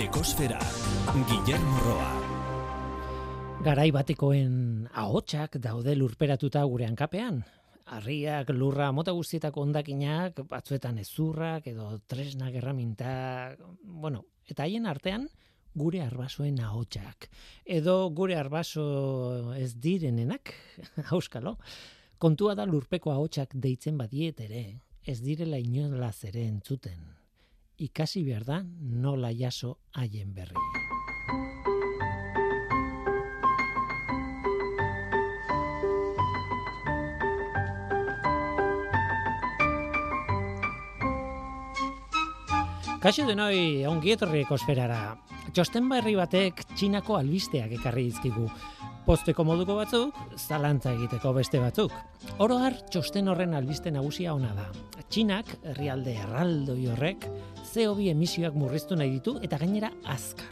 [0.00, 0.56] Ekosfera,
[1.28, 2.12] Guillermo Roa.
[3.60, 7.42] Garai batekoen ahotsak daude lurperatuta gure hankapean.
[7.92, 13.12] Harriak, lurra, mota guztietako ondakinak, batzuetan ezurrak edo tresna gerraminta,
[13.84, 15.28] bueno, eta haien artean
[15.76, 17.28] gure arbasoen ahotsak.
[17.68, 20.56] Edo gure arbaso ez direnenak,
[21.12, 21.58] auskalo.
[22.16, 24.66] Kontua da lurpeko ahotsak deitzen badiet ere,
[25.04, 27.19] ez direla inolaz ere entzuten
[27.80, 30.68] ikasi behar da nola jaso haien berri.
[43.00, 45.14] Kaixo denoi, ongi etorri ekosferara.
[45.56, 48.44] Txosten berri batek txinako albisteak ekarri dizkigu.
[49.06, 51.94] Posteko moduko batzuk, zalantza egiteko beste batzuk.
[52.44, 54.68] Oro har, txosten horren albiste nagusia ona da.
[55.08, 57.24] Txinak, herrialde erraldoi horrek,
[57.70, 60.50] CO2 emisioak murriztu nahi ditu eta gainera azkar.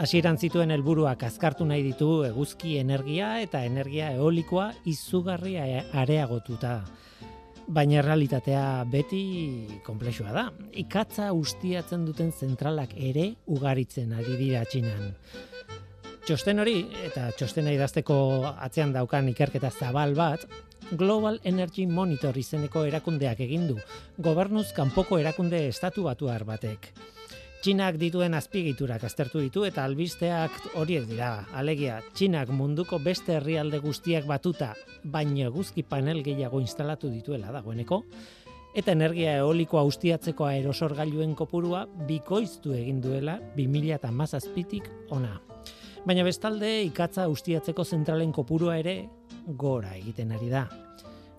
[0.00, 6.78] Hasieran zituen helburuak azkartu nahi ditu eguzki energia eta energia eolikoa izugarria areagotuta.
[7.70, 9.22] Baina realitatea beti
[9.86, 10.46] konplexua da.
[10.72, 15.12] Ikatza ustiatzen duten zentralak ere ugaritzen ari dira txinan.
[16.26, 18.16] Txosten hori, eta txostena idazteko
[18.52, 20.44] atzean daukan ikerketa zabal bat,
[20.90, 23.76] Global Energy Monitor izeneko erakundeak egin du,
[24.18, 26.88] gobernuz kanpoko erakunde estatu batuar batek.
[27.62, 31.44] Txinak dituen azpiegiturak aztertu ditu eta albisteak horiek dira.
[31.54, 34.72] Alegia, Txinak munduko beste herrialde guztiak batuta,
[35.04, 38.02] baina guzki panel gehiago instalatu dituela dagoeneko,
[38.74, 45.36] eta energia eolikoa ustiatzeko aerosorgailuen kopurua bikoiztu egin duela 2017tik ona.
[46.02, 49.04] Baina bestalde ikatza ustiatzeko zentralen kopurua ere
[49.46, 50.66] gora egiten ari da.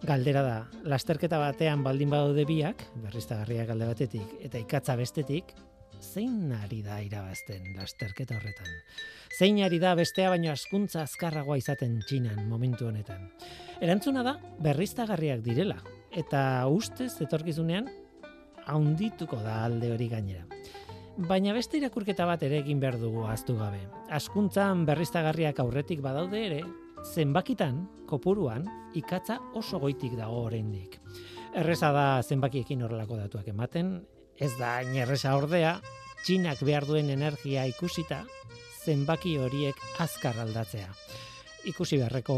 [0.02, 0.56] Galdera da,
[0.90, 5.54] lasterketa batean baldin badaude biak, berriztagarriak alde batetik, eta ikatza bestetik,
[6.02, 8.72] zein ari da irabazten lasterketa horretan?
[9.38, 13.30] Zein ari da bestea baino askuntza azkarragoa izaten txinan momentu honetan?
[13.82, 15.78] Erantzuna da, berriztagarriak direla,
[16.12, 17.88] eta ustez etorkizunean,
[18.66, 20.46] haundituko da alde hori gainera.
[21.30, 23.82] Baina beste irakurketa bat ere egin behar dugu aztu gabe.
[24.10, 26.62] Askuntzan berriztagarriak aurretik badaude ere,
[27.04, 31.00] zenbakitan, kopuruan, ikatza oso goitik dago oraindik.
[31.58, 34.00] Erreza da zenbakiekin horrelako datuak ematen,
[34.40, 35.80] ez da inerreza ordea,
[36.24, 38.24] txinak behar duen energia ikusita,
[38.86, 40.90] zenbaki horiek azkar aldatzea.
[41.70, 42.38] Ikusi beharreko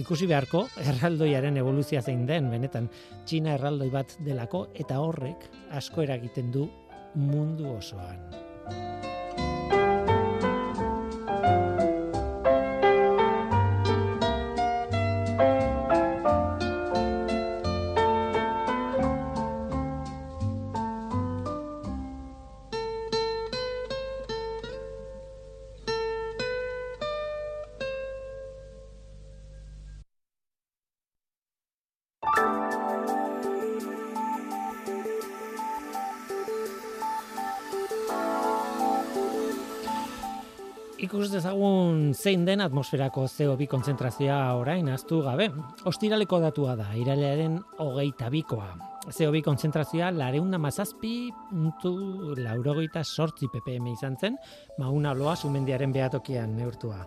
[0.00, 2.88] ikusi beharko erraldoiaren evoluzia zein den benetan
[3.26, 5.48] Txina erraldoi bat delako eta horrek
[5.80, 6.68] asko eragiten du
[7.14, 9.11] mundu osoan.
[42.22, 45.48] Zein den atmosferako CO2 konzentrazioa orain aztu gabe.
[45.90, 48.68] Ostiraleko datua da, iralearen hogeita bikoa.
[49.08, 51.92] CO2 konzentrazioa lareunda mazazpi untu
[52.38, 54.36] laurogeita sortzi ppm izan zen,
[54.78, 57.00] mauna loa sumendiaren behatokian neurtua.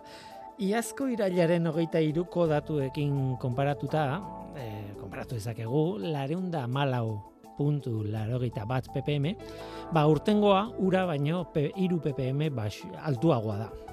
[0.66, 4.04] Iazko irailaren hogeita iruko datuekin konparatuta,
[4.52, 4.68] e,
[5.00, 7.22] konparatu ezakegu, lareunda malau
[7.56, 9.32] puntu larogeita bat ppm,
[9.96, 13.85] ba urtengoa ura baino iru ppm bax, altuagoa da.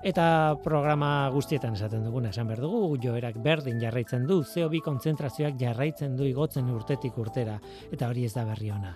[0.00, 6.16] Eta programa guztietan esaten duguna esan behar dugu, joerak berdin jarraitzen du, CO2 kontzentrazioak jarraitzen
[6.16, 7.58] du igotzen urtetik urtera,
[7.92, 8.94] eta hori ez da berri ona.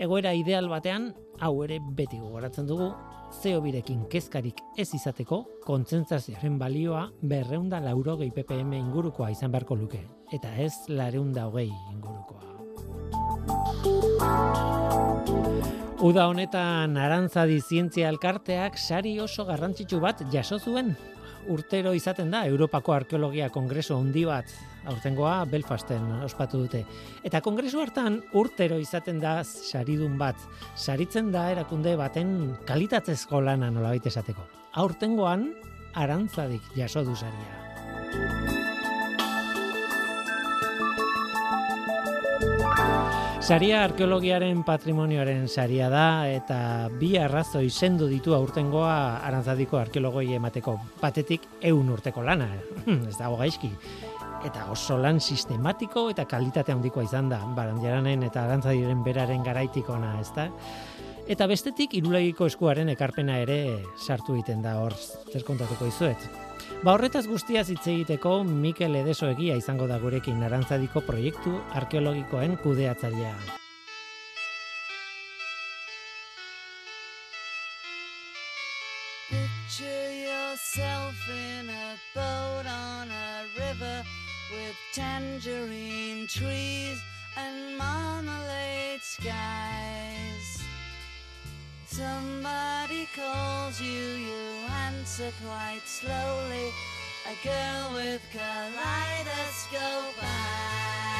[0.00, 2.90] Egoera ideal batean, hau ere beti gogoratzen dugu,
[3.30, 10.02] CO2rekin kezkarik ez izateko, kontzentrazioaren balioa berreunda laurogei ppm ingurukoa izan beharko luke,
[10.34, 12.42] eta ez lareunda hogei ingurukoa.
[16.00, 20.94] Uda honetan Arantzadi Zientzia Elkarteak sari oso garrantzitsu bat jaso zuen.
[21.52, 24.48] Urtero izaten da Europako Arkeologia Kongreso handi bat,
[24.88, 26.86] aurtengoa Belfasten ospatu dute.
[27.20, 30.40] Eta kongresu hartan urtero izaten da saridun bat,
[30.74, 34.48] saritzen da erakunde baten kalitatzezko lana nolabait esateko.
[34.80, 35.50] Aurtengoan
[35.92, 37.69] Arantzadik jaso du saria.
[43.40, 51.46] Saria arkeologiaren patrimonioaren saria da eta bi arrazoi sendu ditu aurtengoa arantzadiko arkeologoi emateko batetik
[51.70, 52.50] eun urteko lana,
[53.08, 53.70] ez dago gaizki.
[54.44, 60.18] Eta oso lan sistematiko eta kalitate handikoa izan da, barandiaranen eta arantzadiren beraren garaitik ona,
[60.20, 60.46] ez da?
[61.30, 63.60] Eta bestetik irulegiko eskuaren ekarpena ere
[63.96, 64.94] sartu egiten da hor,
[65.32, 66.49] zer kontatuko izuet.
[66.80, 73.34] Ba horretaz guztiaz hitz egiteko Mikel Edeso egia izango da gurekin narantzadiko proiektu arkeologikoen kudeatzailea.
[79.28, 84.00] Picture yourself in a boat on a river
[84.56, 87.04] with tangerine trees
[87.36, 90.64] and marmalade skies.
[91.92, 94.40] Somebody calls you, you
[95.00, 96.68] answer quite slowly.
[97.26, 101.19] A girl with kaleidoscope eyes.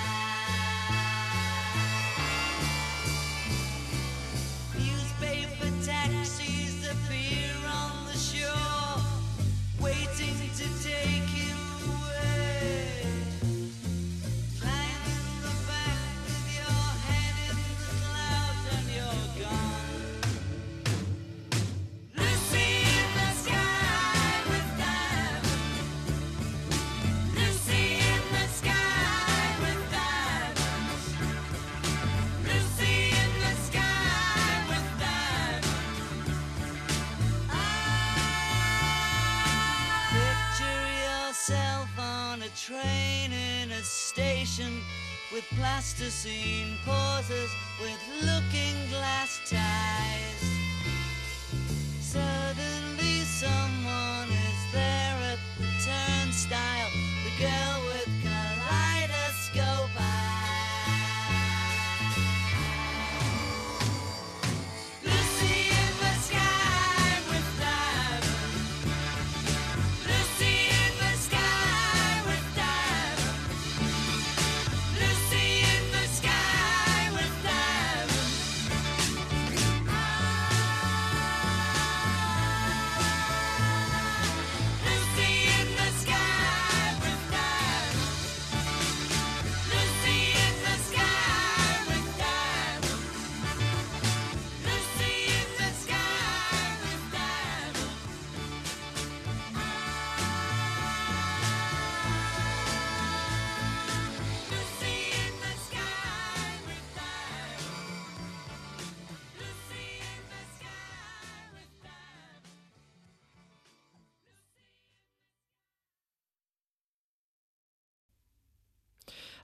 [46.21, 47.49] scene pauses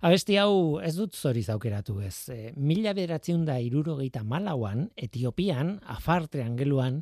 [0.05, 2.29] Abesti hau ez dut zori zaukeratu ez.
[2.29, 6.99] E, mila bederatzen da irurogeita malauan, Etiopian, afar triangeluan,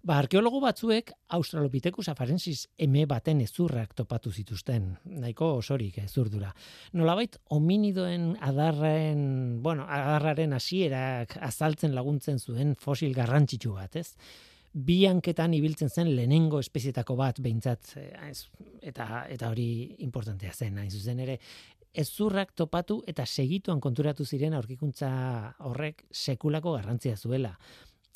[0.00, 4.94] ba, arkeologo batzuek Australopithecus afarensis eme baten ezurrak topatu zituzten.
[5.20, 6.54] Nahiko osorik ezurdura.
[6.96, 14.14] Nolabait, hominidoen adarren, bueno, adarraren hasierak azaltzen laguntzen zuen fosil garrantzitsu bat, ez?
[14.72, 18.32] bi hanketan ibiltzen zen lehenengo espezietako bat behintzat eh,
[18.90, 19.68] eta eta hori
[20.04, 21.38] importantea zen hain zuzen ere
[21.98, 25.10] ezurrak topatu eta segituan konturatu ziren aurkikuntza
[25.66, 27.56] horrek sekulako garrantzia zuela.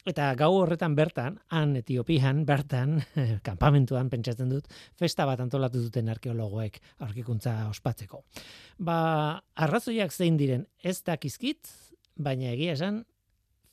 [0.03, 2.97] Eta gau horretan bertan, han Etiopian bertan,
[3.47, 4.67] kanpamentuan pentsatzen dut,
[4.99, 8.25] festa bat antolatu duten arkeologoek aurkikuntza ospatzeko.
[8.83, 8.97] Ba,
[9.55, 11.71] arrazoiak zein diren ez dakizkit,
[12.19, 13.05] baina egia esan,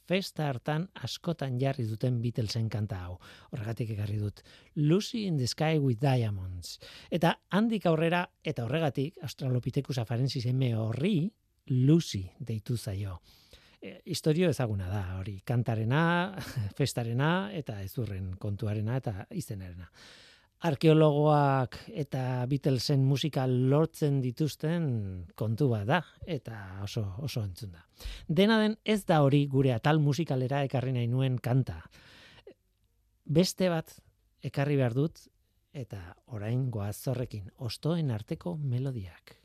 [0.09, 3.17] festa hartan askotan jarri duten Beatlesen kanta hau.
[3.53, 4.41] Horregatik ekarri dut
[4.75, 6.79] Lucy in the Sky with Diamonds.
[7.11, 11.29] Eta handik aurrera eta horregatik Australopithecus afarensis eme horri
[11.69, 13.19] Lucy deitu zaio.
[13.79, 16.01] E, historio ezaguna da hori, kantarena,
[16.79, 19.91] festarena eta ezurren kontuarena eta izenarena.
[20.67, 24.89] Arkeologoak eta Beatlesen musika lortzen dituzten
[25.39, 27.85] kontu bat da eta oso oso entzun da.
[28.27, 31.79] Dena den ez da hori gure atal musikalera ekarri nahi nuen kanta.
[33.25, 33.95] Beste bat
[34.43, 35.27] ekarri behar dut
[35.71, 39.37] eta orain goaz zorrekin ostoen arteko melodiak.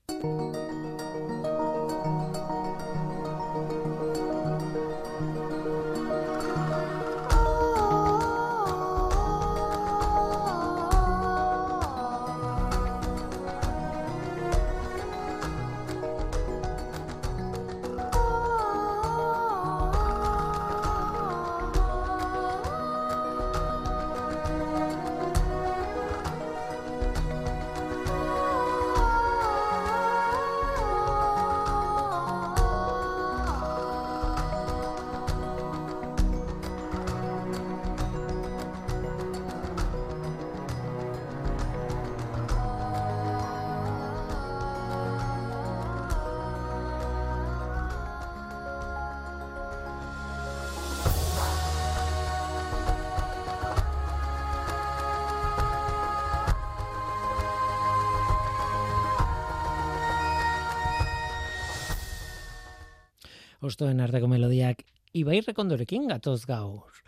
[63.64, 64.83] Ostoen arteko melodiak
[65.16, 66.99] Ibai Rekondorekin gatoz gaur.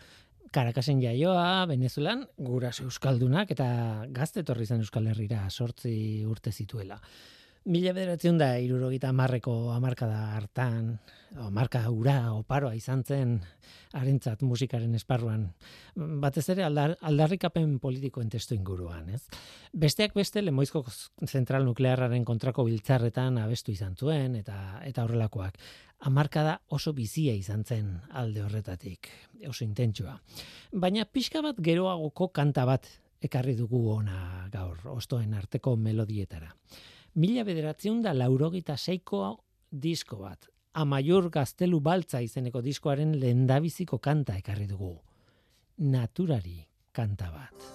[0.55, 3.67] Karakasen jaioa, Venezuelan, gura euskaldunak eta
[4.15, 6.97] gazte torri zen Euskal Herrira sortzi urte zituela.
[7.67, 10.93] Mila bederatzen da, irurogita marreko amarkada hartan,
[11.35, 13.33] o marka ura, oparoa izan zen,
[13.91, 15.49] harentzat musikaren esparruan.
[16.23, 19.19] Batez ere aldar, aldarrikapen politikoen testu inguruan, ez?
[19.75, 20.85] Besteak beste, lemoizko
[21.27, 25.59] zentral nuklearraren kontrako biltzarretan abestu izan zuen, eta eta horrelakoak
[26.07, 29.11] amarkada oso bizia izan zen alde horretatik,
[29.49, 30.15] oso intentsua.
[30.71, 32.87] Baina pixka bat geroagoko kanta bat
[33.19, 36.53] ekarri dugu ona gaur, ostoen arteko melodietara.
[37.17, 39.21] Mila bederatziun da laurogita seiko
[39.71, 40.45] disko bat,
[40.77, 44.93] amaiur gaztelu baltza izeneko diskoaren lehendabiziko kanta ekarri dugu.
[45.77, 46.59] Naturari
[46.93, 47.67] kanta bat.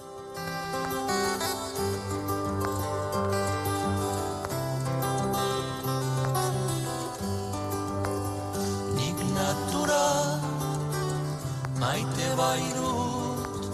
[11.82, 13.64] maite bairut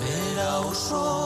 [0.00, 1.19] bera osoa,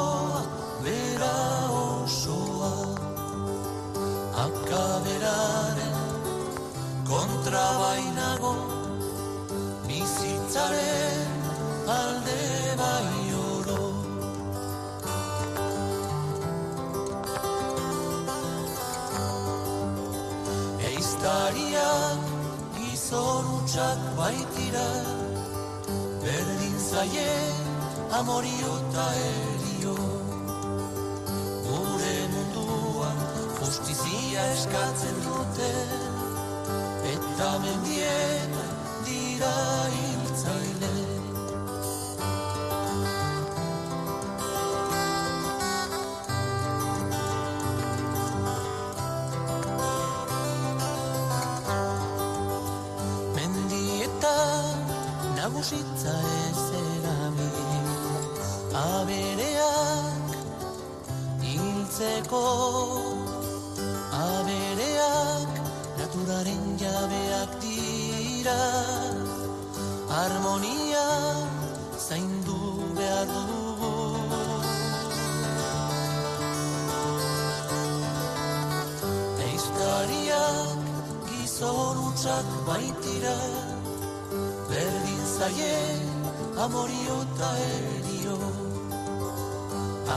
[26.95, 27.31] zaie
[28.19, 29.95] amorio eta erio.
[31.67, 33.19] Gure munduan
[33.59, 35.73] justizia eskatzen dute
[37.15, 38.55] eta mendien
[39.09, 39.55] dira
[82.35, 83.37] utxak baitira
[84.69, 85.77] berdin zaie
[86.65, 88.39] amorio eta erio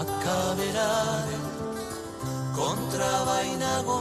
[0.02, 1.46] akaberaren
[2.58, 4.00] kontra bainago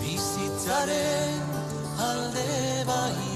[0.00, 1.42] bizitzaren
[2.10, 2.50] alde
[2.92, 3.27] bai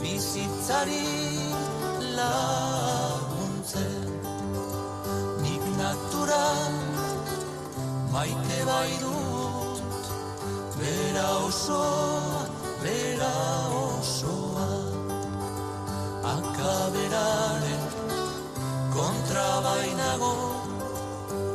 [0.00, 1.04] bizitzari
[2.16, 4.10] laguntzen.
[5.42, 6.44] Nik natura
[8.12, 9.82] maite bai dut
[10.78, 12.46] bera osoa
[12.82, 13.34] bera
[13.70, 14.68] osoa.
[16.36, 17.82] Akaberaren
[18.94, 20.34] kontra bainago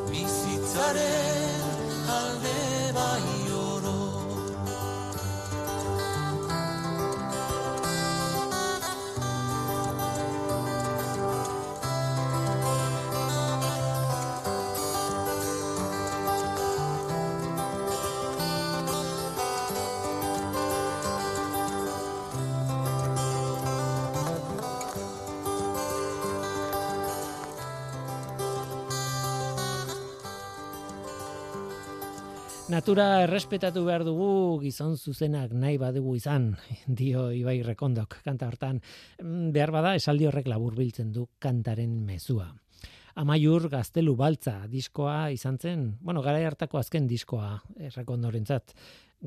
[0.09, 1.46] bizitzaren
[32.67, 36.49] Natura errespetatu behar dugu gizon zuzenak nahi badugu izan,
[36.99, 38.81] dio Ibai Rekondok kanta hortan.
[39.23, 42.49] Mm, Behar bada esaldi horrek laburbiltzen du kantaren mezua.
[43.23, 48.75] Amaiur gaztelu baltza diskoa izan zen, bueno, gara hartako azken diskoa eh, Rekondorentzat.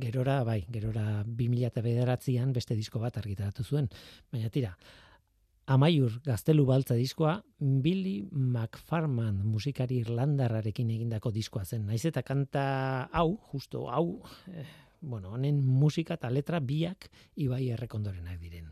[0.05, 3.89] Gerora, bai, gerora 2009an beste disko bat argitaratu zuen.
[4.31, 4.77] Baina tira,
[5.71, 11.85] Amaiur gaztelu baltza diskoa Billy McFarman musikari irlandarrarekin egindako diskoa zen.
[11.87, 12.65] Naiz eta kanta
[13.15, 14.19] hau, justo hau,
[14.51, 14.65] eh,
[15.01, 18.67] bueno, honen musika eta letra biak Ibai Errekondorenak diren.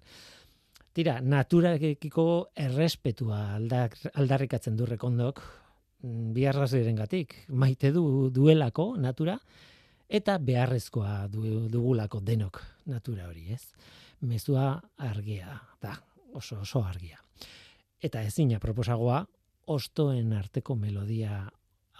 [0.92, 2.26] Tira, naturarekiko
[2.66, 5.44] errespetua aldak, aldarrikatzen du rekondok,
[6.02, 7.44] mm, bi arrazoirengatik.
[7.48, 9.38] Maite du duelako natura
[10.08, 13.62] eta beharrezkoa du, dugulako denok natura hori, ez?
[14.20, 15.94] Mezua argia da,
[16.34, 17.18] oso oso argia.
[18.02, 19.24] Eta ezina proposagoa
[19.66, 21.48] ostoen arteko melodia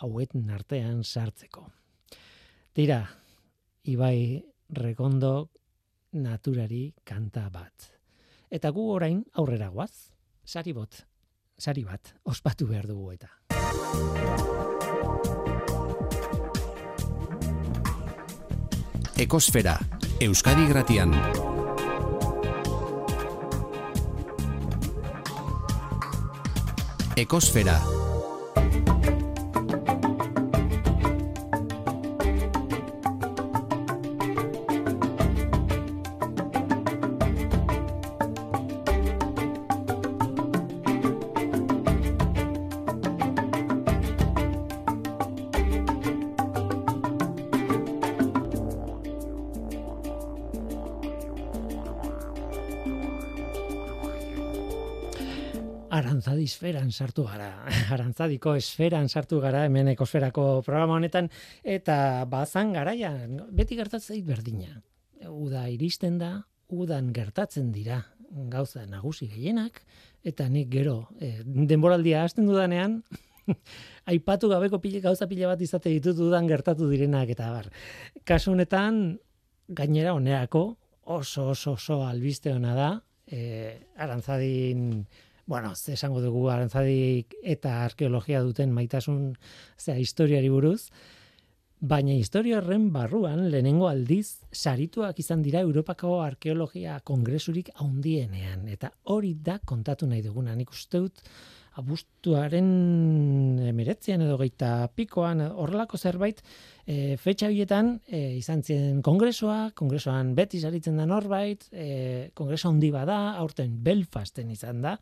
[0.01, 1.67] hauetan artean sartzeko.
[2.75, 3.03] Tira,
[3.85, 5.51] Ibai Rekondo
[6.13, 7.89] naturari kanta bat.
[8.51, 10.11] Eta gu orain aurrera goaz,
[10.45, 11.03] sari bot,
[11.59, 13.29] sari bat, ospatu behar dugu eta.
[19.19, 19.79] Ekosfera,
[20.23, 21.58] Euskadi Gratian.
[27.19, 28.08] Ekosfera.
[56.19, 57.63] Arantzadi esferan sartu gara,
[57.95, 61.29] arantzadiko esferan sartu gara hemen ekosferako programa honetan,
[61.63, 63.13] eta bazan garaia,
[63.55, 64.81] beti gertatzen berdina.
[65.31, 66.33] Uda iristen da,
[66.75, 68.01] udan gertatzen dira
[68.51, 69.79] gauza nagusi gehienak,
[70.27, 72.99] eta nik gero, eh, denboraldia hasten dudanean,
[74.11, 77.71] aipatu gabeko pile, gauza pila bat izate ditut udan gertatu direnak, eta bar.
[78.27, 79.21] Kasu honetan,
[79.71, 80.67] gainera onerako,
[81.07, 82.93] oso oso oso albiste ona da,
[83.31, 85.07] eh, arantzadin
[85.49, 89.31] bueno, ze esango dugu arantzadik eta arkeologia duten maitasun
[89.81, 90.91] zea historiari buruz,
[91.81, 99.33] baina historia horren barruan lehenengo aldiz sarituak izan dira Europako arkeologia kongresurik haundienean eta hori
[99.41, 100.55] da kontatu nahi duguna.
[100.55, 101.25] Nik uste dut
[101.79, 102.69] abuztuaren
[103.69, 110.61] emeretzean edo geita pikoan horrelako zerbait e, fetxa horietan e, izan ziren kongresoa, kongresoan beti
[110.63, 111.89] saritzen da norbait, e,
[112.39, 114.97] kongreso handi bada, aurten Belfasten izan da,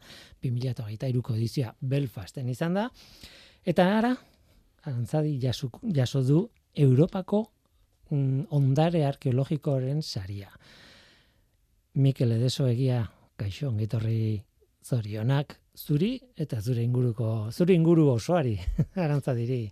[0.45, 2.89] 2008ko edizioa Belfasten izan da,
[3.65, 4.13] eta ara,
[4.85, 6.43] arantzadi jaso, jaso du
[6.77, 7.47] Europako
[8.11, 10.51] mm, ondare arkeologikoaren saria.
[11.97, 13.07] Mikel Edeso egia,
[13.41, 14.43] kaixo, ongitorri
[14.85, 18.57] zorionak, zuri eta zure inguruko, zure inguru osoari,
[19.05, 19.63] arantzadiri.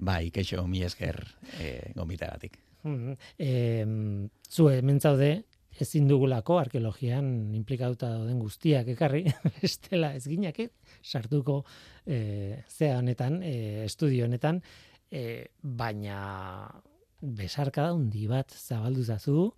[0.00, 1.18] Bai, keixo, mi esker
[1.60, 2.56] e, gomitagatik.
[2.82, 3.86] Mm, eh,
[4.48, 5.42] zu hemen zaude
[5.80, 9.24] ezin dugulako arkeologian implikatuta dauden guztiak ekarri,
[9.66, 10.70] estela ez ginake
[11.02, 11.62] sartuko
[12.06, 14.60] eh, zea honetan, eh, estudio honetan,
[15.10, 16.20] eh, baina
[17.20, 19.50] besarka da hundi bat zabaldu zazu,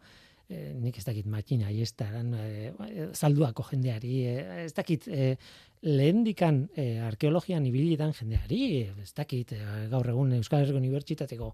[0.53, 2.73] eh, nik ez dakit matxina aiestaran, eh,
[3.17, 5.37] salduako jendeari, eh, ez dakit eh,
[5.83, 8.61] lehendikan eh, arkeologian ibilitan jendeari,
[9.03, 9.55] ez dakit
[9.91, 11.49] gaur egun Euskal Herriko Unibertsitateko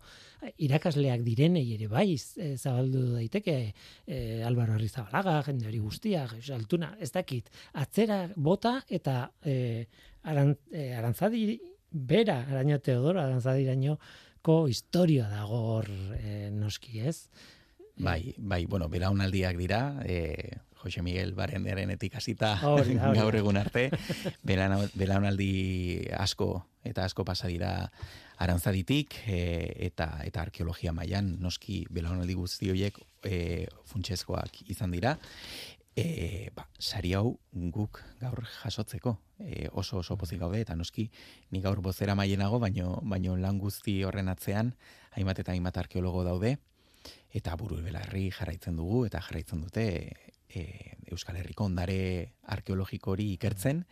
[0.66, 6.26] irakasleak direnei ere bai zabaldu daiteke eh, Álvaro Arrizabalaga, jende hori guztia,
[6.58, 9.86] Altuna, ez dakit, atzera bota eta eh,
[10.28, 11.44] aran, eh, arantzadi
[11.90, 13.64] bera, araño Teodoro, arantzadi
[14.42, 17.28] ko historia dago hor eh, noski ez.
[17.98, 21.34] Bai, bai, bueno, belaunaldiak dira, e, Jose Miguel
[22.62, 23.12] hori da.
[23.12, 23.88] gaur egun arte,
[24.46, 27.90] belauna- belaunaldi asko eta asko pasa dira
[28.38, 29.40] arantzaditik e,
[29.88, 35.16] eta eta arkeologia mailan noski belaunaldi guzti horiek e, funtsezkoak izan dira.
[35.98, 37.40] E, ba, sari hau
[37.74, 41.08] guk gaur jasotzeko e, oso oso pozik gaude eta noski
[41.50, 44.76] ni gaur bozera mailenago baino baino lan guzti horren atzean
[45.16, 46.58] hainbat eta hainbat arkeologo daude
[47.34, 49.86] eta buru belarri jarraitzen dugu eta jarraitzen dute
[50.48, 50.62] e,
[51.12, 53.84] Euskal Herriko ondare arkeologiko hori ikertzen,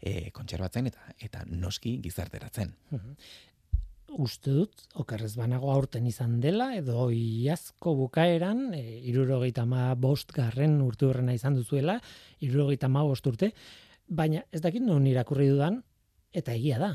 [0.00, 2.74] e, kontserbatzen eta eta noski gizarteratzen.
[4.08, 10.80] uste dut, okerrez banago aurten izan dela, edo iazko bukaeran, e, irurogeita ma bost garren
[10.80, 11.98] urte horrena izan duzuela,
[12.40, 13.52] irurogeita ma bost urte,
[14.08, 15.82] baina ez dakit non irakurri dudan,
[16.32, 16.94] eta egia da.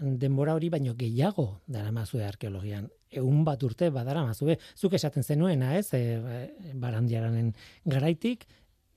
[0.00, 2.88] Denbora hori baino gehiago dara mazue arkeologian.
[3.10, 4.56] Egun bat urte badara mazue.
[4.78, 7.52] Zuk esaten zenuena, ez, e, e, barandiaranen
[7.84, 8.46] garaitik,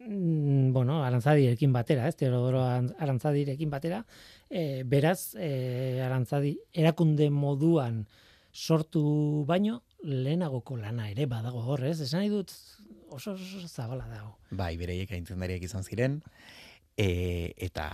[0.06, 4.04] mm, bueno, arantzadirekin batera, ez, Teodoro arantzadirekin batera,
[4.50, 8.06] e, beraz, e, arantzadi erakunde moduan
[8.54, 12.00] sortu baino, lehenagoko lana ere badago hor, ez?
[12.02, 12.54] Esan nahi dut
[13.10, 14.36] oso, oso zabala dago.
[14.52, 16.22] Bai, bereiek aintzendariak izan ziren,
[16.98, 17.88] e, eta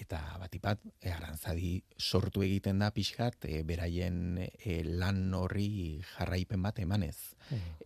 [0.00, 6.78] eta batipat e, arantzadi sortu egiten da pixkat e, beraien e, lan horri jarraipen bat
[6.84, 7.16] emanez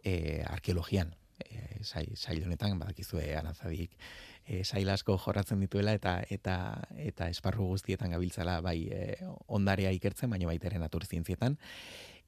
[0.03, 1.15] e, arkeologian.
[1.39, 3.95] E, sai, sail honetan badakizue arantzadik
[4.49, 6.57] e, sail asko jorratzen dituela eta eta
[6.99, 9.03] eta esparru guztietan gabiltzala bai e,
[9.47, 11.59] ondarea ikertzen baina baita ere naturzientzietan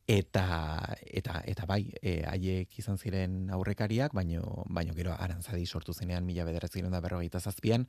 [0.06, 6.26] eta eta eta bai e, haiek izan ziren aurrekariak baino baino gero arantzadi sortu zenean
[6.26, 7.86] 1947an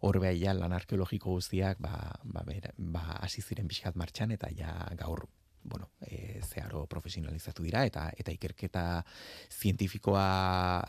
[0.00, 4.48] hor bai ja lan arkeologiko guztiak ba ba, bera- ba hasi ziren pixkat martxan eta
[4.54, 5.26] ja gaur
[5.64, 9.04] bueno, e, zeharo profesionalizatu dira eta eta ikerketa
[9.50, 10.26] zientifikoa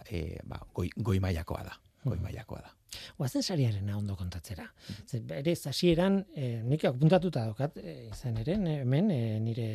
[0.05, 1.77] e, ba, goi, goi mailakoa da.
[2.03, 2.73] Goi mailakoa da.
[3.17, 4.65] Guazen sariarena ondo kontatzera.
[5.07, 9.67] Ze berez hasieran e, nik apuntatuta daukat e, izan ere hemen e, nire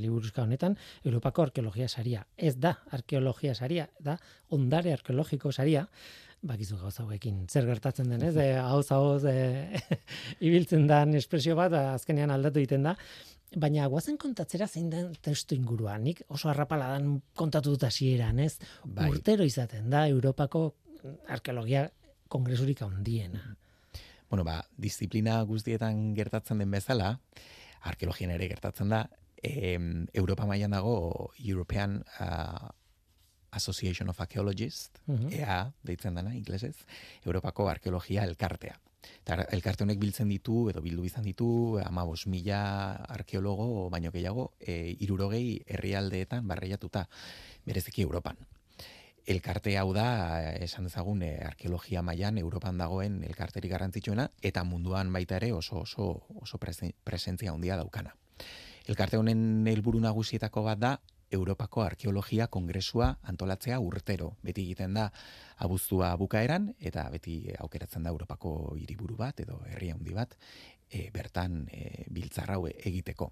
[0.00, 2.24] liburuzka honetan Europako arkeologia saria.
[2.36, 4.18] Ez da arkeologia saria, da
[4.56, 5.86] ondare arkeologiko saria.
[6.40, 8.36] Bakizu gauza hauekin zer gertatzen den, ez?
[8.36, 9.80] E, hauz hauz e,
[10.46, 12.96] ibiltzen dan espresio bat azkenean aldatu egiten da.
[13.60, 15.96] Baina guazen kontatzera zein den testu ingurua.
[15.98, 18.54] Nik oso arrapaladan kontatu dut hasieran, ez?
[18.84, 19.10] Bai.
[19.10, 20.68] Urtero izaten da Europako
[21.28, 21.88] arkeologia
[22.30, 23.56] kongresurik handiena.
[24.30, 27.16] Bueno, ba, disiplina guztietan gertatzen den bezala,
[27.82, 29.08] arkeologian ere gertatzen da,
[29.42, 32.68] em, Europa mailan dago European uh,
[33.50, 35.32] Association of Archaeologists, Mhm.
[35.32, 36.76] EA deitzen dana inglesez,
[37.24, 38.78] Europako arkeologia elkartea.
[39.24, 42.60] Eta ar- elkarte honek biltzen ditu, edo bildu izan ditu, amabos mila
[43.08, 47.08] arkeologo, baino gehiago, e, irurogei herrialdeetan barreiatuta,
[47.66, 48.36] bereziki Europan.
[49.26, 50.06] Elkarte hau da,
[50.42, 55.80] eh, esan dezagun, eh, arkeologia mailan Europan dagoen elkarterik garrantzitsuena, eta munduan baita ere oso
[55.80, 58.14] oso, oso presen- presentzia handia daukana.
[58.86, 64.36] Elkarte honen helburu nagusietako bat da Europako Arkeologia Kongresua antolatzea urtero.
[64.42, 65.12] Beti egiten da
[65.58, 70.34] abuztua bukaeran eta beti aukeratzen da Europako hiriburu bat edo herri handi bat
[70.90, 73.30] e, bertan e, biltzar hau egiteko.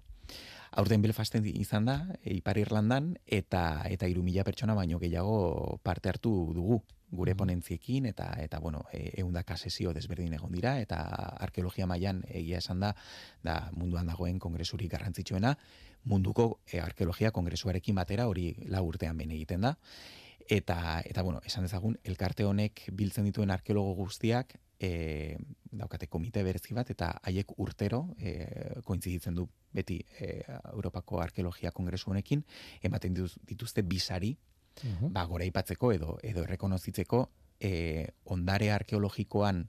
[0.79, 6.09] Aurten Belfasten izan da, e, Ipar Irlandan, eta eta hiru mila pertsona baino gehiago parte
[6.09, 10.99] hartu dugu gure ponentziekin eta eta bueno, e, ehundaka sesio desberdin egon dira eta
[11.41, 12.93] arkeologia mailan egia esan da
[13.43, 15.55] da munduan dagoen kongresurik garrantzitsuena
[16.05, 19.75] munduko e, arkeologia kongresuarekin batera hori lau urtean behin egiten da
[20.49, 25.37] eta eta bueno, esan dezagun elkarte honek biltzen dituen arkeologo guztiak e,
[25.71, 30.41] daukate komite berezi bat eta haiek urtero e, kointziditzen du beti e,
[30.73, 32.43] Europako Arkeologia Kongresu honekin
[32.81, 34.37] ematen dituz- dituzte bisari
[34.83, 35.11] Mhm.
[35.11, 39.65] ba, gora ipatzeko edo edo errekonozitzeko e, ondare arkeologikoan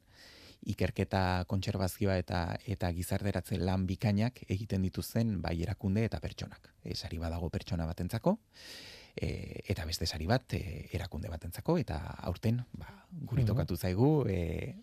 [0.71, 6.71] ikerketa kontserbazioa eta eta gizarteratze lan bikainak egiten dituzten bai erakunde eta pertsonak.
[6.85, 8.39] E, sari badago pertsona batentzako,
[9.17, 14.77] e, eta beste sari bat e, erakunde batentzako eta aurten ba, guri tokatu zaigu e,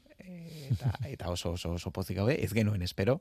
[0.72, 3.20] eta, eta oso oso oso pozik gaude, ez genuen espero,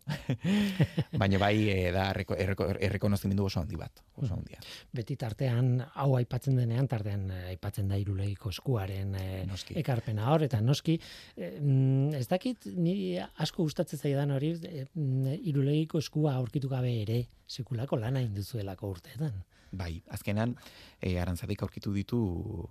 [1.21, 4.61] baina bai e, da erreko, erreko, errekonozimendu oso handi bat, oso handia.
[4.97, 9.77] Beti tartean hau aipatzen denean tartean eh, aipatzen da irulegiko eskuaren eh, Noski.
[9.81, 15.41] ekarpena hor eta noski eh, mm, ez dakit ni asko gustatzen zaidan hori eh, mm,
[15.51, 19.45] irulegiko eskua aurkitu gabe ere sekulako lana induzuelako urteetan.
[19.77, 20.55] Bai, azkenan,
[21.03, 22.21] e, arantzadik aurkitu ditu,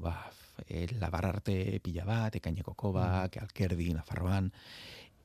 [0.02, 0.15] ba,
[0.68, 4.52] e, labar arte pila bat, ekaineko kobak, alkerdi, nafarroan,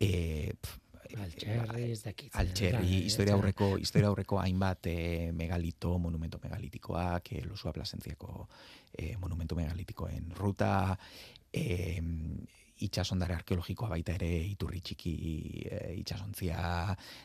[0.00, 0.78] e, pf,
[1.18, 2.34] Altxerri, ez dakit.
[2.38, 8.46] Altxerri, historia aurreko, historia aurreko hainbat e, megalito, monumento megalitikoak, e, losua plasentziako
[8.92, 10.96] e, monumento megalitikoen ruta,
[11.50, 11.98] e,
[12.86, 15.14] itxasondare arkeologikoa baita ere iturri txiki
[15.66, 16.62] e, itxasontzia,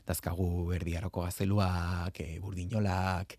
[0.08, 3.38] dazkagu erdiaroko gazeluak, e, burdinolak,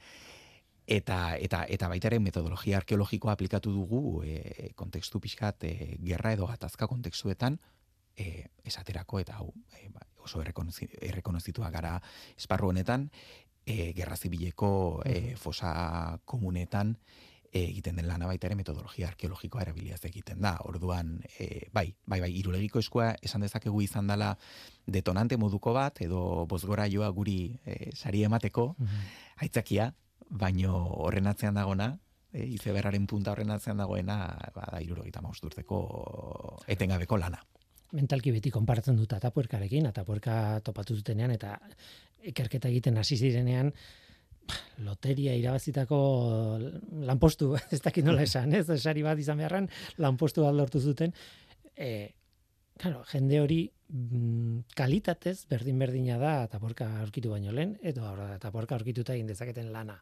[0.87, 6.47] eta, eta, eta baita ere metodologia arkeologikoa aplikatu dugu e, kontekstu pixkat e, gerra edo
[6.47, 7.59] gatazka kontekstuetan
[8.17, 9.91] e, esaterako eta hau e,
[10.23, 12.01] oso errekonozi- errekonozituak gara
[12.37, 13.11] esparru honetan
[13.67, 16.97] e, gerra zibileko e, fosa komunetan
[17.57, 20.59] egiten den lana baita ere metodologia arkeologikoa erabiliaz egiten da.
[20.69, 24.35] Orduan, e, bai, bai, bai, irulegiko eskua esan dezakegu izan dela
[24.87, 29.07] detonante moduko bat, edo bozgora joa guri e, sari emateko, Mhm.
[29.47, 29.95] aitzakia,
[30.31, 31.91] baino horren atzean dagona,
[32.33, 34.19] e, izeberraren punta horren atzean dagoena,
[34.55, 35.79] ba, da, urteko
[36.67, 37.43] etengabeko lana.
[37.93, 41.57] mentalki beti konparatzen dut atapuerkarekin, atapuerka topatu zutenean, eta
[42.27, 43.73] ikerketa egiten hasi zirenean,
[44.85, 45.99] loteria irabazitako
[47.07, 49.69] lanpostu, ez dakit nola esan, ez, esari bat izan beharran,
[50.03, 51.15] lanpostu bat lortu zuten,
[51.77, 52.13] e,
[52.79, 59.31] claro, jende hori mm, kalitatez berdin-berdina da ataporka aurkitu baino lehen, edo ataporka aurkituta egin
[59.31, 59.99] dezaketen lana.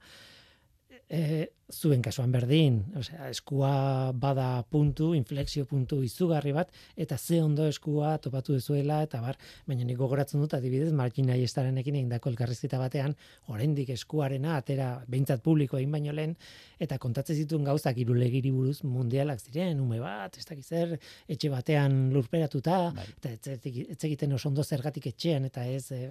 [1.14, 7.66] E, zuen kasuan berdin, osea, eskua bada puntu, inflexio puntu izugarri bat, eta ze ondo
[7.70, 13.14] eskua topatu dezuela, eta bar, baina nik gogoratzen dut adibidez, Martin Aiestarenekin egindako elkarrizketa batean,
[13.55, 16.35] oraindik eskuarena atera behintzat publiko egin baino lehen,
[16.83, 20.96] eta kontatzen zituen gauzak irulegiri buruz mundialak ziren, ume bat, ez dakiz zer,
[21.29, 23.07] etxe batean lurperatuta, Bai.
[23.20, 25.87] eta ez ez- ez egiten oso ondo zergatik etxean, eta ez...
[25.92, 26.11] E,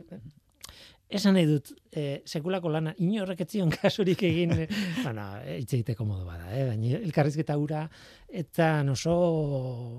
[1.13, 4.67] Esan nahi dut, e, sekulako lana, inorrek ez zion kasurik egin, e,
[5.03, 5.27] bueno,
[5.59, 6.63] hitz egiteko modu bada, eh?
[6.71, 7.83] baina elkarrizketa ura,
[8.41, 9.13] eta oso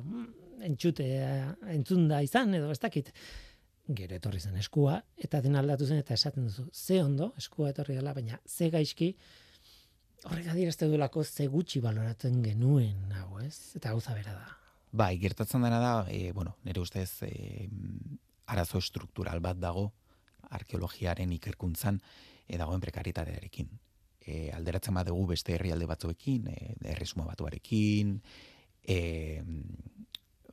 [0.03, 0.27] mm,
[0.71, 1.07] entxute,
[1.77, 3.13] entzunda izan, edo ez dakit,
[3.95, 7.95] gero etorri zen eskua, eta den aldatu zen, eta esaten duzu, ze ondo, eskua etorri
[8.01, 9.15] dela, baina ze gaizki,
[10.25, 13.77] horrek adierazte duelako ze gutxi baloratzen genuen, hau ez?
[13.79, 14.57] Eta gauza bera da.
[14.91, 17.69] Bai, gertatzen dena da, e, bueno, nire ustez e,
[18.51, 19.93] arazo struktural bat dago
[20.51, 22.01] arkeologiaren ikerkuntzan
[22.47, 23.71] e, dagoen prekaritatearekin.
[24.25, 28.17] E, alderatzen badugu beste herrialde batzuekin, e, erresuma batuarekin,
[28.83, 29.43] e,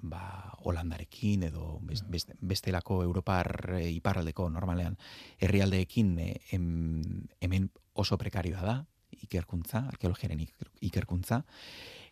[0.02, 0.24] ba,
[0.66, 4.98] Holandarekin edo best, best, bestelako Europar e, iparraldeko normalean
[5.40, 8.78] herrialdeekin e, em, hemen oso prekarioa da
[9.22, 11.44] ikerkuntza, arkeologiaren iker- ikerkuntza,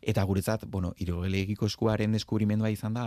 [0.02, 3.06] Eta guretzat, bueno, irogelegiko eskuaren deskubrimendua izan da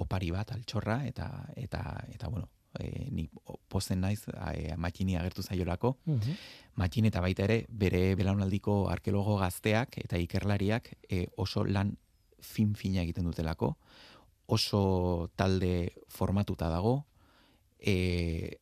[0.00, 1.28] opari bat, altxorra, eta,
[1.60, 3.28] eta, eta bueno, e, ni
[3.68, 5.96] pozen naiz e, makini agertu zaiolako.
[6.06, 6.38] Mhm.
[6.76, 11.96] Makin eta baita ere, bere belaunaldiko arkeologo gazteak eta ikerlariak e, oso lan
[12.42, 13.76] fin-fina egiten dutelako,
[14.46, 17.04] oso talde formatuta dago,
[17.78, 18.58] e,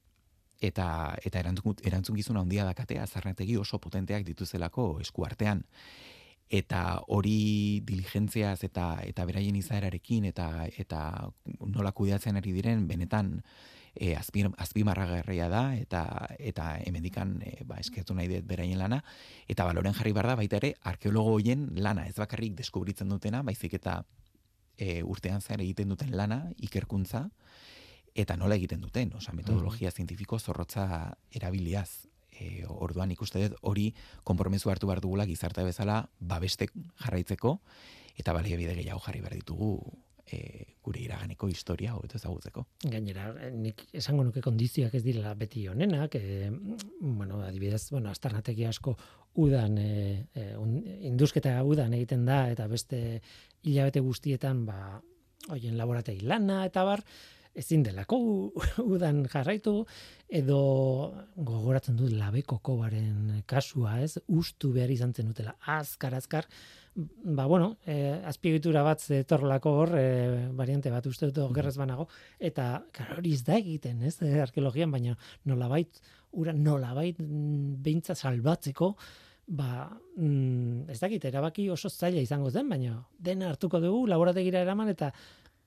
[0.60, 5.64] eta eta erantzun, erantzukizuna handia dakate azarnetegi oso potenteak dituzelako eskuartean
[6.50, 11.00] eta hori diligentziaz eta eta beraien izaerarekin eta eta
[11.62, 13.38] nola kudeatzen ari diren benetan
[13.94, 16.02] e, azpi, azpimarragarria da eta
[16.38, 19.02] eta hemendikan e, ba eskertu nahi dut beraien lana.
[19.48, 22.06] Eta baloren jarri behar da baita ere arkeologo hoien lana.
[22.06, 24.00] Ez bakarrik deskubritzen dutena baizik eta
[24.78, 27.28] e, urtean zehar egiten duten lana ikerkuntza
[28.14, 32.06] eta nola egiten duten, osea metodologia zientifiko zorrotza erabiliaz.
[32.30, 33.90] E, orduan ikuste dut hori
[34.24, 36.70] konpromesu hartu behar dugula gizarte bezala babeste
[37.02, 37.58] jarraitzeko
[38.16, 39.74] eta baliabide gehiago jarri behar ditugu
[40.32, 42.64] e, gure iraganeko historia hobeto ezagutzeko.
[42.92, 46.50] Gainera, eh, nik esango nuke kondizioak ez direla beti honenak, e,
[47.00, 48.96] bueno, adibidez, bueno, astarnategi asko
[49.40, 50.78] udan, e, e, un,
[51.12, 53.20] indusketa udan egiten da, eta beste
[53.62, 55.00] hilabete guztietan, ba,
[55.50, 57.04] hoien laborategi lana, eta bar,
[57.54, 58.18] ezin delako
[58.94, 59.84] udan jarraitu,
[60.28, 60.60] edo
[61.36, 66.46] gogoratzen dut labeko kobaren kasua, ez, ustu behar izan zen dutela, azkar, azkar,
[66.94, 72.84] ba, bueno, eh, azpiegitura bat zetorlako hor, eh, variante bat uste dut okerrez banago, eta
[72.92, 76.00] claro, hori ez da egiten, ez, eh, arkeologian, baina nolabait,
[76.32, 78.96] ura nolabait mm, beintza salbatzeko,
[79.46, 84.88] ba, mm, ez dakit, erabaki oso zaila izango zen, baina dena hartuko dugu, laborategira eraman,
[84.90, 85.12] eta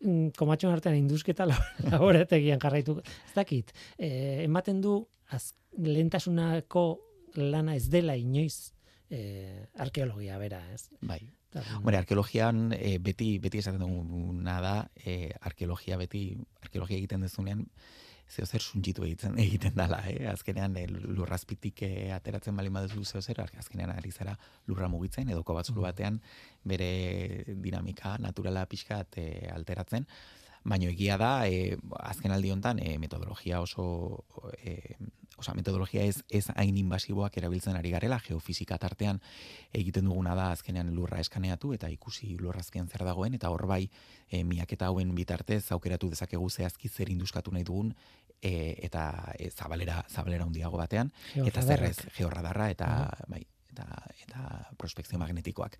[0.01, 1.59] mm, komatxon artean indusketa la-
[1.91, 2.99] laborategian jarraitu.
[3.27, 4.99] Ez dakit, eh, ematen du
[5.31, 6.99] az, lehentasunako
[7.35, 8.72] lana ez dela inoiz
[9.13, 10.89] eh, arkeologia bera, ez?
[11.01, 11.21] Bai.
[11.77, 16.31] Hombre, arkeologian e, beti beti esaten duguna da, e, arkeologia beti
[16.63, 17.67] arkeologia egiten dezunean
[18.33, 20.25] zeo zer suntxitu egiten egiten dala, eh?
[20.31, 24.33] Azkenean e, lurrazpitik e, ateratzen bali baduzu zeo zer, azkenean ari zara
[24.67, 26.19] lurra mugitzen edo kobatzulu batean
[26.63, 26.89] bere
[27.53, 30.07] dinamika naturala pixkat e, alteratzen.
[30.63, 34.23] Baina egia da, e, azken aldi honetan, e, metodologia oso,
[34.63, 34.95] e,
[35.37, 39.19] oza, metodologia ez, ez hain invasiboak erabiltzen ari garela, geofizika tartean
[39.75, 43.83] egiten duguna da azkenean lurra eskaneatu eta ikusi lurrazkean zer dagoen, eta hor bai,
[44.29, 47.93] e, miaketa hauen bitartez, aukeratu dezakegu zehazki zer induskatu nahi dugun,
[48.39, 51.11] e, eta e, zabalera, zabalera hundiago batean,
[51.43, 52.89] eta zerrez, georradarra, eta,
[53.27, 53.87] bai, eta,
[54.27, 55.79] eta prospekzio magnetikoak.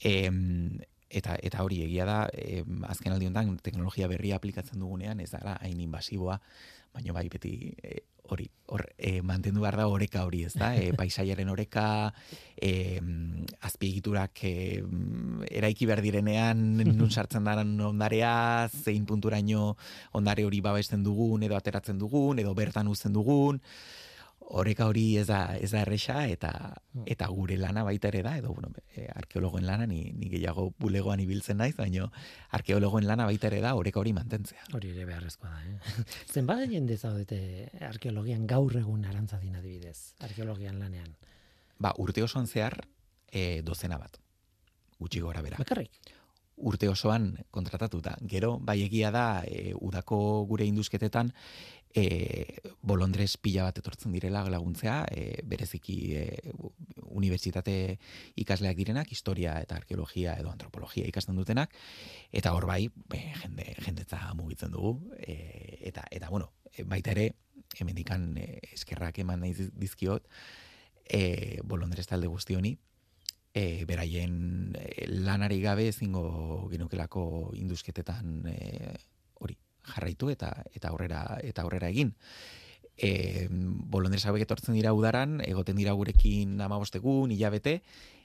[0.00, 0.30] E,
[1.10, 5.56] eta eta hori egia da e, azken aldi honetan teknologia berria aplikatzen dugunean ez dara
[5.62, 6.40] hain invasiboa
[6.94, 10.72] baina bai beti e, hori hor e, mantendu behar da oreka hori ez da?
[10.74, 12.12] E, paisaiaren oreka
[12.56, 12.98] e,
[13.68, 14.54] azpiegiturak e,
[15.50, 18.32] eraiki behar direnean nun sartzen daren ondarea
[18.72, 19.76] zein punturaino
[20.18, 23.62] ondare hori babesten dugun edo ateratzen dugun edo bertan uzten dugun
[24.54, 26.50] oreka hori ez da ez da erresa eta
[26.92, 27.04] hmm.
[27.12, 31.20] eta gure lana baita ere da edo bueno e, arkeologoen lana ni ni gehiago bulegoan
[31.20, 32.10] ibiltzen naiz baino
[32.58, 34.68] arkeologoen lana baita ere da oreka hori mantentzea.
[34.74, 36.04] Hori ere beharrezkoa da eh?
[36.34, 41.16] Zenbat jende zaudete arkeologian gaur egun arantzadin adibidez arkeologian lanean?
[41.78, 42.78] Ba urte osoan zehar
[43.32, 44.20] e, dozena bat.
[44.98, 46.15] Gutxi gora bera bakarrik
[46.56, 48.16] urte osoan kontratatuta.
[48.28, 51.32] Gero, bai egia da, e, udako gure induzketetan,
[51.96, 56.24] e, bolondrez pila bat etortzen direla laguntzea, e, bereziki e,
[57.16, 57.76] unibertsitate
[58.42, 61.72] ikasleak direnak, historia eta arkeologia edo antropologia ikasten dutenak,
[62.32, 67.30] eta hor bai, be, jende, jendetza mugitzen dugu, e, eta, eta bueno, e, baita ere,
[67.76, 70.28] hemendikan e, eskerrak eman nahi dizkiot,
[71.04, 72.76] e, bolondrez talde guzti honi,
[73.56, 78.92] e, beraien e, lanari gabe ezingo genukelako induzketetan e,
[79.40, 79.56] hori
[79.94, 82.12] jarraitu eta eta aurrera eta aurrera egin.
[82.96, 87.80] E, bolondres hauek etortzen dira udaran, egoten dira gurekin amabostegun, hilabete,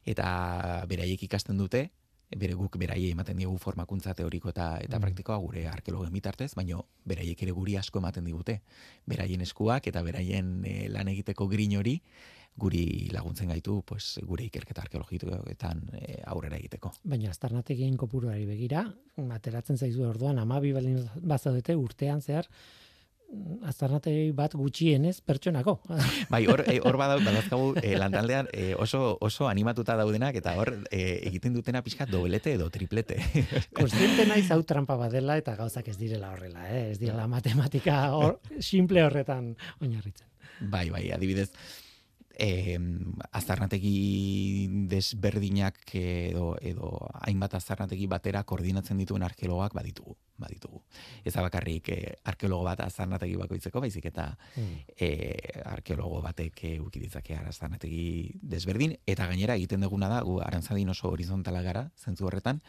[0.08, 0.28] eta
[0.88, 1.90] beraiek ikasten dute,
[2.32, 5.04] bere guk beraiei ematen diegu formakuntza teoriko eta eta mm.
[5.04, 8.62] praktikoa gure arkeologen bitartez, baino beraiek ere guri asko ematen digute.
[9.08, 12.00] Beraien eskuak eta beraien e, lan egiteko grin hori
[12.58, 16.94] guri laguntzen gaitu pues, gure ikerketa arkeologikoetan e, aurrera egiteko.
[17.04, 18.86] Baina aztarnategien kopuruari begira,
[19.32, 22.50] ateratzen zaizu orduan, amabi balin bazaudete urtean zehar,
[23.68, 25.78] aztarnategi bat gutxienez pertsonako.
[26.34, 30.74] Bai, hor e, hor badau badazkagu e, lantaldean e, oso oso animatuta daudenak eta hor
[30.90, 33.20] e, egiten dutena pixka doblete edo triplete.
[33.78, 36.90] Kontziente naiz hau trampa badela eta gauzak ez direla horrela, eh?
[36.92, 40.28] Ez direla matematika hor simple horretan oinarritzen.
[40.62, 41.50] Bai, bai, adibidez,
[42.42, 42.80] eh,
[43.32, 46.90] azarnategi desberdinak edo, edo
[47.22, 50.18] hainbat azarnategi batera koordinatzen dituen arkeologoak baditugu.
[50.42, 50.82] baditugu.
[51.24, 54.80] Ez bakarrik eh, arkeologo bat azarnategi bakoitzeko, baizik eta mm.
[54.98, 61.12] eh, arkeologo batek eh, ukiditzake azarnategi desberdin, eta gainera egiten duguna da, gu arantzadin oso
[61.14, 62.64] horizontala gara, zentzu horretan,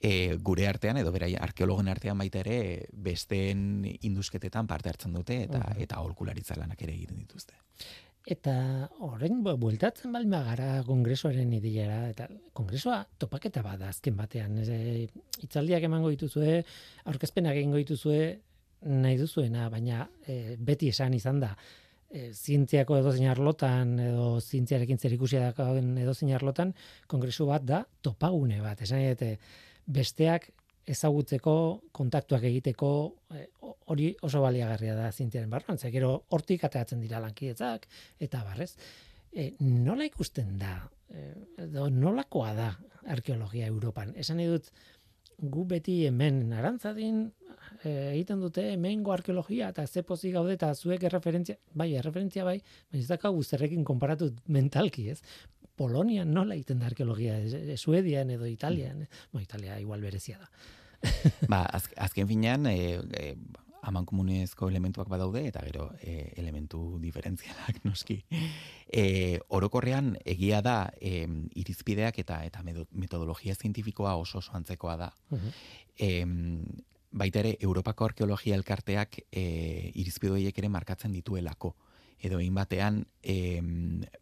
[0.00, 5.60] e, gure artean edo berai arkeologen artean baita ere besteen induzketetan parte hartzen dute eta
[5.60, 5.84] mm.
[5.86, 7.61] eta aholkularitza lanak ere egiten dituzte.
[8.30, 8.54] Eta
[9.02, 14.60] horren bueltatzen balma gara kongresoaren ideiara, eta kongresoa topaketa bada azken batean.
[14.62, 15.08] E,
[15.42, 16.60] itzaldiak emango dituzue,
[17.10, 18.38] aurkezpenak egingo dituzue,
[18.86, 21.50] nahi duzuena, baina e, beti esan izan da,
[22.10, 26.74] e, zientziako edo arlotan, edo zientziarekin zer ikusia edo arlotan,
[27.08, 28.82] kongresu bat da topagune bat.
[28.82, 29.02] Esan
[29.86, 30.52] besteak
[30.86, 31.54] ezagutzeko,
[31.94, 32.90] kontaktuak egiteko,
[33.34, 33.46] eh,
[33.92, 37.86] hori oso baliagarria da zintiaren barruan, ze gero hortik ateatzen dira lankietzak,
[38.18, 38.74] eta barrez.
[39.32, 40.74] E, nola ikusten da,
[41.08, 41.28] e,
[41.64, 42.72] edo nolakoa da
[43.14, 44.12] arkeologia Europan?
[44.16, 44.68] Esan dut,
[45.42, 47.24] gu beti hemen narantzadin
[47.82, 52.58] egiten dute hemengo arkeologia eta ze pozi gaude eta zuek erreferentzia, bai, erreferentzia bai,
[52.90, 55.20] baina ez dakagu zerrekin konparatu mentalki, ez?
[55.76, 57.38] Polonia nola egiten da arkeologia,
[57.76, 59.40] Suedian edo Italian, mm.
[59.40, 60.50] Italia igual berezia da.
[61.52, 63.34] ba, az, azken finean, e, e,
[63.82, 68.20] aman komunezko elementuak badaude, eta gero e, elementu diferentzialak noski.
[68.86, 71.26] E, orokorrean, egia da, e,
[71.58, 75.12] irizpideak eta eta metodologia zientifikoa oso oso antzekoa da.
[75.30, 75.52] Uh -huh.
[77.12, 81.76] baita ere, Europako arkeologia elkarteak e, irizpidoiek ere markatzen dituelako
[82.22, 83.58] edo egin batean e,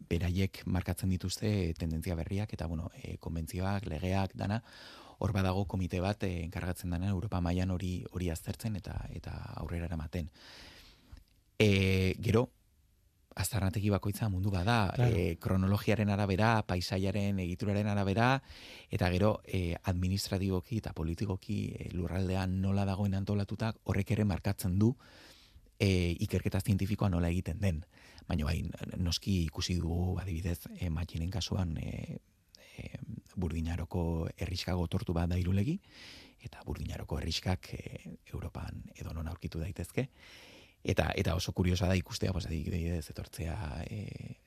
[0.09, 4.61] beraiek markatzen dituzte tendentzia berriak eta bueno, e, konbentzioak, legeak, dana,
[5.21, 9.85] hor badago komite bat eh, enkargatzen dena Europa mailan hori hori aztertzen eta eta aurrera
[9.85, 10.31] eramaten.
[11.61, 12.47] E, gero
[13.41, 15.15] aztarnategi bakoitza mundu bada, claro.
[15.15, 18.31] e, kronologiaren arabera, paisaiaren egituraren arabera
[18.89, 24.95] eta gero e, administratiboki eta politikoki e, lurraldean nola dagoen antolatuta horrek ere markatzen du
[25.81, 27.81] e, ikerketa zientifikoa nola egiten den.
[28.29, 28.61] Baina bai,
[29.01, 30.89] noski ikusi dugu adibidez, e,
[31.31, 32.19] kasuan e,
[32.77, 32.97] e,
[33.35, 35.79] burdinaroko erriskago tortu bat da irulegi,
[36.41, 40.09] eta burdinaroko herriskak e, Europan edo non aurkitu daitezke.
[40.83, 44.37] Eta eta oso kuriosa da ikustea, pues adibidez etortzea, eh,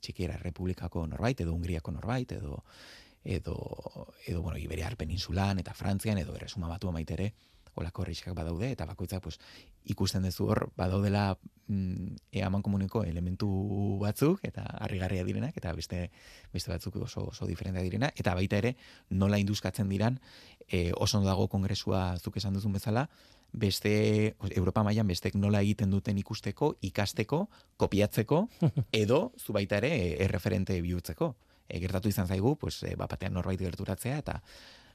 [0.00, 2.64] Txekiera Republikako norbait edo Hungriako norbait edo
[3.22, 3.54] edo
[4.26, 7.32] edo bueno, Iberiar peninsulan eta Frantzian edo Erresuma Batua maitere
[7.76, 9.38] olako herriskak badaude eta bakoitzak pues
[9.84, 11.36] ikusten duzu hor badaudela
[11.68, 13.48] mm, eaman komuniko elementu
[14.00, 16.10] batzuk eta harrigarria direnak eta beste
[16.52, 18.76] beste batzuk oso oso diferentea direna eta baita ere
[19.10, 20.20] nola induzkatzen diran
[20.68, 23.08] e, oso dago kongresua zuk esan duzun bezala
[23.52, 27.46] beste Europa mailan bestek nola egiten duten ikusteko, ikasteko,
[27.80, 28.42] kopiatzeko
[29.02, 29.92] edo zu baita ere
[30.24, 31.34] erreferente bihurtzeko.
[31.66, 34.40] E, gertatu izan zaigu, pues e, batean norbait gerturatzea eta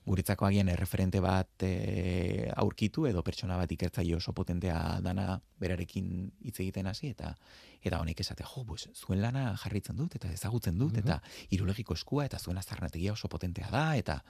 [0.05, 6.57] guretzako agian erreferente bat e, aurkitu edo pertsona bat ikertzaile oso potentea dana berarekin hitz
[6.59, 7.35] egiten hasi eta
[7.81, 12.25] eta honek esate jo pues zuen lana jarritzen dut eta ezagutzen dut eta irulegiko eskua
[12.25, 14.21] eta zuen azarnategia oso potentea da eta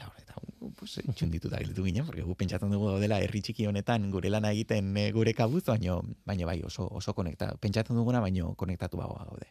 [0.00, 0.34] eta hor, eta
[0.78, 4.52] pues, txunditu da gilitu ginen, porque gu pentsatzen dugu dela herri txiki honetan gure lana
[4.56, 9.26] egiten e, gure kabuz, baino, baino bai oso, oso konekta, pentsatzen duguna, baino konektatu bagoa
[9.28, 9.50] gaude.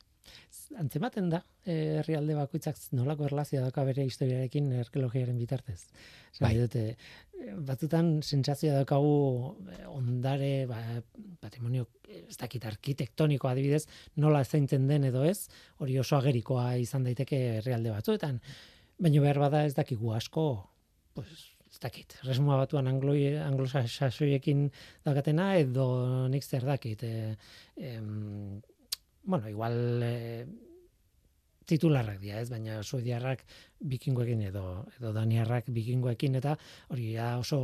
[0.80, 5.82] Antzematen da, eh, herrialde bakoitzak nolako erlazioa dauka bere historiarekin arkeologiaren bitartez.
[6.40, 6.54] Bai.
[6.56, 6.84] Dute,
[7.68, 10.80] batzutan sentsazioa daukagu eh, ondare, ba,
[11.44, 13.86] patrimonio, ez dakit arkitektoniko adibidez,
[14.24, 15.50] nola zaintzen den edo ez,
[15.84, 18.40] hori oso agerikoa izan daiteke herrialde batzuetan.
[19.00, 20.46] Baina behar bada ez dakigu asko,
[21.16, 21.28] pues,
[21.70, 24.70] ez dakit, resmoa batuan angloi, anglosasoiekin
[25.06, 25.92] daukatena, edo
[26.32, 27.04] nik zer dakit.
[27.04, 27.36] E,
[27.92, 28.62] em,
[29.24, 30.46] bueno, igual e,
[31.70, 33.44] titularrak dira, ez, baina suediarrak
[33.92, 34.64] bikingoekin edo,
[34.98, 36.56] edo daniarrak bikingoekin, eta
[36.90, 37.62] hori oso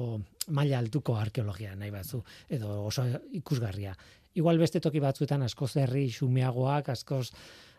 [0.55, 3.07] maila altuko arkeologia nahi batzu, edo oso
[3.39, 3.95] ikusgarria.
[4.35, 7.29] Igual beste toki batzuetan askoz herri xumeagoak, askoz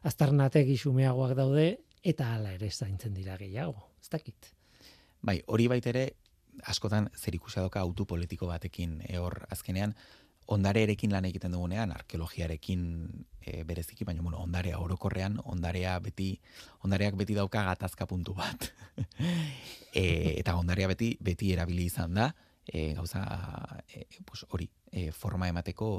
[0.09, 1.67] aztarnategi xumeagoak daude,
[2.07, 4.53] eta hala ere zaintzen dira gehiago, ez dakit.
[5.27, 6.07] Bai, hori baitere
[6.65, 9.95] askotan zer ikusia doka autu politiko batekin e, hor azkenean
[10.47, 12.83] ondare erekin lan egiten dugunean, arkeologiarekin
[13.41, 16.37] e, bereziki, baina bueno, ondarea orokorrean, ondarea beti,
[16.87, 18.69] ondareak beti dauka gatazka puntu bat.
[19.93, 20.05] e,
[20.37, 22.31] eta ondarea beti, beti erabili izan da,
[22.67, 23.25] e, gauza,
[23.91, 25.91] e, pues, hori, e, forma emateko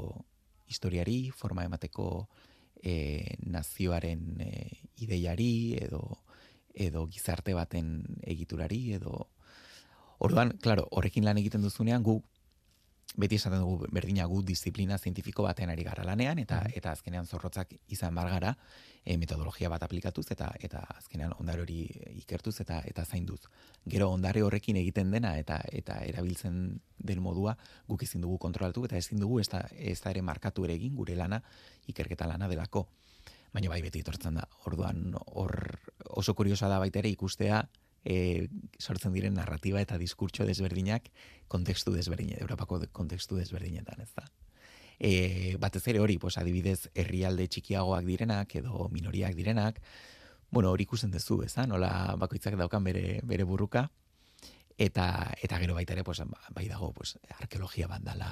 [0.68, 2.08] historiari, forma emateko
[2.82, 4.52] e, nazioaren e,
[5.04, 6.22] ideiari edo
[6.78, 7.88] edo gizarte baten
[8.22, 9.26] egiturari edo
[10.18, 12.16] Orduan, claro, horrekin lan egiten duzunean gu
[13.16, 17.72] beti esaten dugu berdina gu disiplina zientifiko baten ari gara lanean eta eta azkenean zorrotzak
[17.88, 18.54] izan bar gara
[19.04, 21.80] e, metodologia bat aplikatuz eta eta azkenean ondare hori
[22.20, 23.40] ikertuz eta eta zainduz.
[23.86, 27.56] Gero ondare horrekin egiten dena eta eta erabiltzen den modua
[27.88, 30.94] guk ezin dugu kontrolatu eta ezin dugu ez da, ez da ere markatu ere egin
[30.94, 31.42] gure lana
[31.86, 32.88] ikerketa lana delako.
[33.52, 34.44] Baina bai beti etortzen da.
[34.68, 35.80] Orduan hor
[36.10, 37.64] oso kuriosa da baita ere ikustea
[38.04, 41.10] e, sortzen diren narratiba eta diskurtso desberdinak
[41.48, 44.26] kontekstu desberdin, Europako kontekstu desberdinetan, ez da.
[44.98, 49.80] E, batez ere hori, pues, adibidez, herrialde txikiagoak direnak edo minoriak direnak,
[50.50, 53.88] bueno, hori ikusten duzu, ez da, nola bakoitzak daukan bere, bere burruka,
[54.78, 56.22] eta eta gero baita ere pues,
[56.54, 58.28] bai dago pues, arkeologia bat dala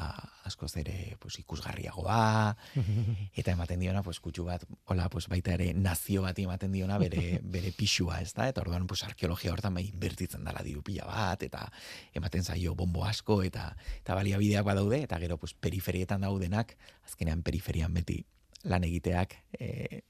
[0.46, 2.56] askoz ere pues, ikusgarriagoa.
[3.36, 7.40] Eta ematen diona pues, kutsu bat hola pues, baita ere nazio bat ematen diona bere,
[7.56, 11.42] bere pixua ez da eta orduan pues, arkeologia hortan bai inbertitzen dala diru pila bat
[11.42, 11.66] eta
[12.14, 17.92] ematen zaio bombo asko eta eta baliabideak badaude eta gero pues, periferietan daudenak azkenean periferian
[17.92, 18.22] beti
[18.64, 20.02] lan egiteak e,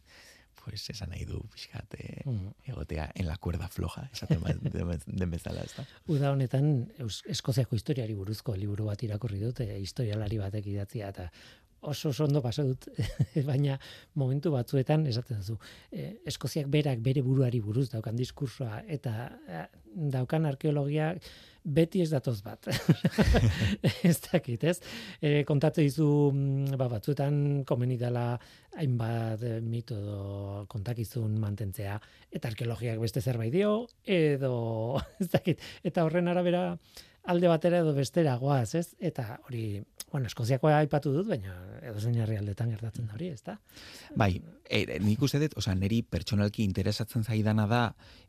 [0.67, 2.25] pues esan nahi du pixkat eh,
[2.67, 4.43] egotea en la cuerda floja, esaten
[5.21, 5.85] den bezala, ez da?
[6.11, 6.73] Uda honetan,
[7.31, 11.29] Eskoziako historiari buruzko liburu bat irakurri dut, e, historialari batek idatzia, eta
[11.87, 12.89] oso ondo paso dut,
[13.51, 13.79] baina
[14.19, 15.61] momentu batzuetan esaten duzu.
[15.93, 19.15] E, Eskoziak berak bere buruari buruz daukan diskursoa eta
[19.47, 19.63] e,
[20.17, 21.13] daukan arkeologia
[21.67, 22.69] beti ez datoz bat.
[24.09, 24.79] ez dakit, ez?
[25.21, 28.29] E, kontatu izu mm, ba, batzuetan komeni dela
[28.77, 31.99] hainbat e, mitodo kontakizun mantentzea
[32.31, 34.55] eta arkeologiak beste zerbait dio edo
[35.23, 35.63] ez dakit.
[35.87, 36.69] Eta horren arabera
[37.27, 38.95] alde batera edo bestera goaz, ez?
[39.03, 43.57] Eta hori, bueno, Eskoziakoa aipatu dut, baina edo zein herrialdetan gertatzen da hori, ezta?
[44.15, 44.31] Bai,
[44.65, 47.83] e, nik uste dut, osea, neri pertsonalki interesatzen zaidana da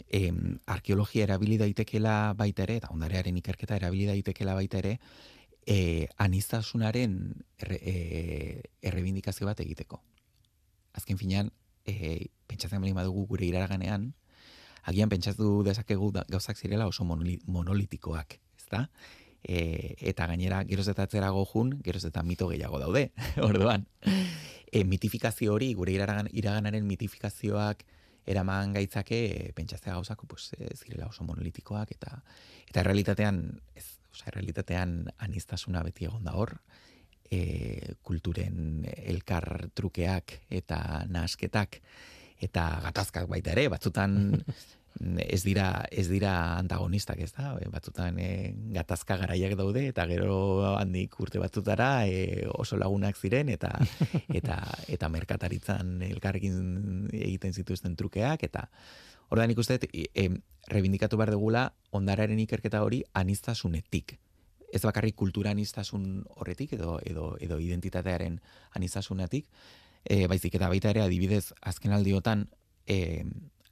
[0.10, 4.98] em, arkeologia erabili daitekela baita ere, eta ondarearen ikerketa erabili daitekela baita ere,
[5.68, 7.18] e, anistasunaren
[7.62, 10.02] erre, e, errebindikazio bat egiteko.
[10.98, 11.54] Azken finean,
[11.86, 14.12] e, pentsatzen bali badugu gure iraraganean,
[14.88, 18.90] agian pentsatu dezakegu gauzak zirela oso monolitikoak, ezta?
[19.44, 23.12] E, eta gainera geroz eta atzerago jun, geroz eta mito gehiago daude,
[23.50, 23.88] orduan.
[24.04, 27.86] E, mitifikazio hori, gure iragan, iraganaren mitifikazioak
[28.28, 32.20] eraman gaitzake e, pentsatzea gauzak pues, e, zirela oso monolitikoak eta
[32.68, 33.40] eta realitatean
[33.76, 36.58] ez, osea, realitatean anistasuna beti egon da hor,
[37.32, 41.80] e, kulturen elkar trukeak eta nasketak
[42.44, 44.36] eta gatazkak baita ere, batzutan
[45.24, 47.56] ez dira ez dira antagonistak, ez da?
[47.72, 53.74] Batzutan e, gatazka garaiak daude eta gero handik urte batzutara e, oso lagunak ziren eta
[54.40, 58.70] eta eta merkataritzan elkarrekin egiten zituzten trukeak eta
[59.30, 60.30] Ordan ikuste e,
[60.72, 64.18] rebindikatu behar dugula ondararen ikerketa hori anistasunetik
[64.74, 68.40] ez bakarrik kultura anistasun horretik edo edo edo identitatearen
[68.76, 69.48] anistasunetik,
[70.04, 72.48] e, baizik eta baita ere adibidez azken aldiotan
[72.86, 73.24] e,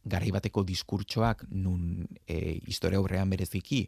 [0.06, 3.88] garai bateko diskurtsoak nun e, historia aurrean bereziki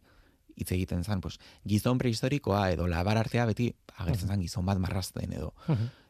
[0.58, 1.38] hitz egiten zan, pues,
[1.70, 5.54] gizon prehistorikoa edo labar artea beti agertzen zan gizon bat marrazten edo.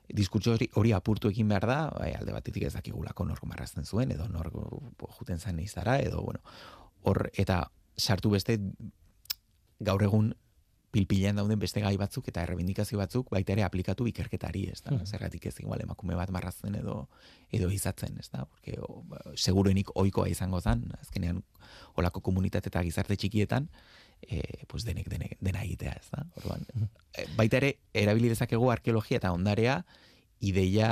[0.08, 4.14] Diskurtso hori, hori apurtu egin behar da, bai, alde batetik ez dakigulako nor marrazten zuen
[4.16, 4.48] edo nor
[5.20, 6.40] juten zan izara edo bueno,
[7.04, 7.66] hor eta
[7.98, 8.60] sartu beste
[9.80, 10.32] gaur egun
[10.98, 14.96] pilpilean dauden beste gai batzuk eta errebindikazio batzuk baita ere aplikatu ikerketari, ez da?
[14.96, 15.06] Mm.
[15.06, 17.04] Zergatik ez igual emakume bat marrazten edo
[17.54, 18.46] edo izatzen, ez da?
[18.50, 19.04] Porque o,
[19.36, 21.44] seguruenik ohikoa izango zan, azkenean
[21.96, 23.70] olako komunitate eta gizarte txikietan,
[24.26, 26.26] e, pues denek, denek dena egitea, ez da?
[26.42, 26.90] Orduan, mm.
[27.38, 29.82] baita ere erabili dezakegu arkeologia eta ondarea
[30.46, 30.90] ideia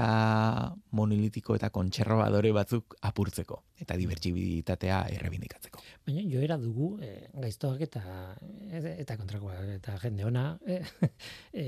[0.98, 5.82] monolitiko eta kontserbadore batzuk apurtzeko eta dibertsibitatea errebindikatzeko.
[6.08, 8.04] Baina jo era dugu e, gaiztoak eta
[8.96, 10.80] eta kontrakoa eta jende ona e,
[11.54, 11.66] e,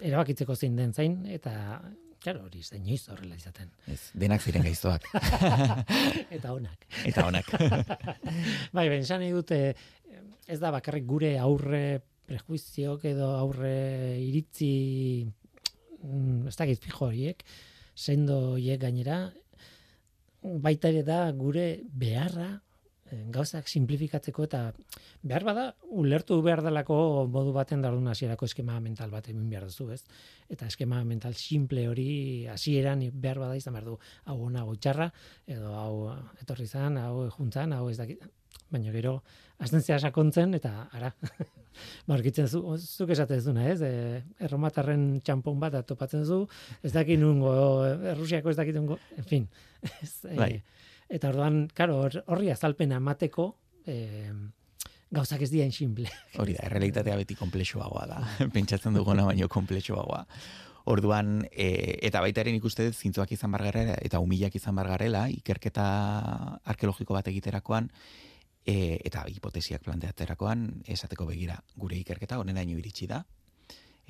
[0.00, 1.80] erabakitzeko zein den zain eta
[2.20, 3.70] Claro, hori zein inoiz horrela izaten.
[3.88, 5.06] Ez, denak ziren gaiztoak.
[6.36, 6.84] eta onak.
[7.08, 7.48] Eta onak.
[8.76, 9.60] bai, ben, esan dute,
[10.44, 13.72] ez da bakarrik gure aurre prejuiziok edo aurre
[14.20, 14.74] iritzi
[16.50, 17.44] ez dakit fijo horiek,
[17.94, 19.22] sendo horiek gainera,
[20.42, 22.48] baita ere da gure beharra
[23.10, 24.62] eh, gauzak simplifikatzeko eta
[25.22, 25.64] behar bada
[26.02, 30.02] ulertu behar delako modu baten darun hasierako eskema mental bat egin behar duzu, ez?
[30.48, 35.10] Eta eskema mental simple hori hasieran behar bada izan behar du hau ona txarra
[35.46, 35.94] edo hau
[36.40, 38.24] etorri izan, hau juntzan, hau ez dakit.
[38.70, 39.16] Baina gero,
[39.58, 41.10] azten zea sakontzen, eta ara,
[42.10, 43.80] markitzen zu, zuk esatez duna, ez?
[43.82, 46.44] E, erromatarren txampon bat topatzen zu,
[46.82, 47.50] ez dakit nungo,
[48.14, 49.48] errusiako ez dakit nungo, en fin.
[50.04, 50.54] Ez, e, bai.
[51.10, 53.48] Eta orduan, karo, horri azalpena emateko,
[53.88, 53.96] e,
[55.10, 56.08] gauzak ez diain simple.
[56.40, 58.20] Hori da, errealitatea beti komplexoagoa da.
[58.54, 60.24] Pentsatzen duguna baino komplexoagoa.
[60.90, 65.86] Orduan, e, eta baita ere ikuste dut zintzuak izan bargarela eta humilak izan bargarela, ikerketa
[66.72, 67.90] arkeologiko bat egiterakoan,
[68.66, 73.24] e, eta hipotesiak planteaterakoan esateko begira gure ikerketa honenaino iritsi da.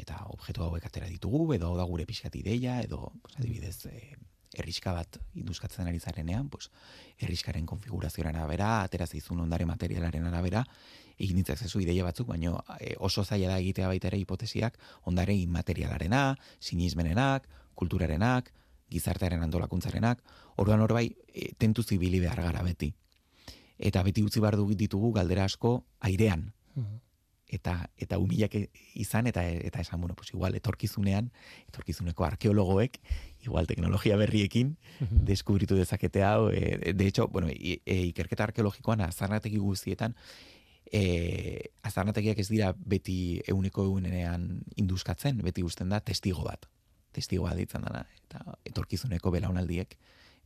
[0.00, 4.16] Eta objektu hauek atera ditugu edo da gure pixkat ideia edo pues, adibidez e,
[4.56, 6.70] erriska bat induzkatzen ari zarenean pues,
[7.18, 10.64] erriskaren konfigurazioaren arabera atera zaizun ondare materialaren arabera
[11.20, 16.38] egin ditzak ideia batzuk, baino e, oso zaila da egitea baita ere hipotesiak ondare inmaterialarena,
[16.60, 18.50] sinismenenak, kulturarenak,
[18.90, 20.22] gizartearen antolakuntzarenak,
[20.56, 22.94] orduan hor bai, e, tentu zibili behar gara beti
[23.80, 26.52] eta beti utzi bar ditugu galdera asko airean.
[26.76, 26.98] Mm-hmm.
[27.50, 28.54] Eta eta humilak
[28.94, 31.32] izan eta eta esan bueno, pues igual etorkizunean,
[31.66, 33.00] etorkizuneko arkeologoek
[33.42, 35.24] igual teknologia berriekin mm-hmm.
[35.26, 37.80] deskubritu dezakete hau, e, de hecho, bueno, e,
[38.12, 40.14] ikerketa arkeologikoan azarnategi guztietan
[40.92, 46.66] eh azarnategiak ez dira beti euneko eunean induzkatzen, beti uzten da testigo bat.
[47.12, 49.96] Testigo bat ditzen dana eta etorkizuneko belaunaldiek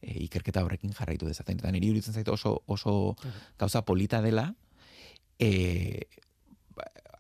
[0.05, 1.59] e, ikerketa horrekin jarraitu dezaten.
[1.59, 3.17] Eta niri iruditzen zaitu oso, oso
[3.59, 4.51] gauza polita dela,
[5.39, 6.05] e,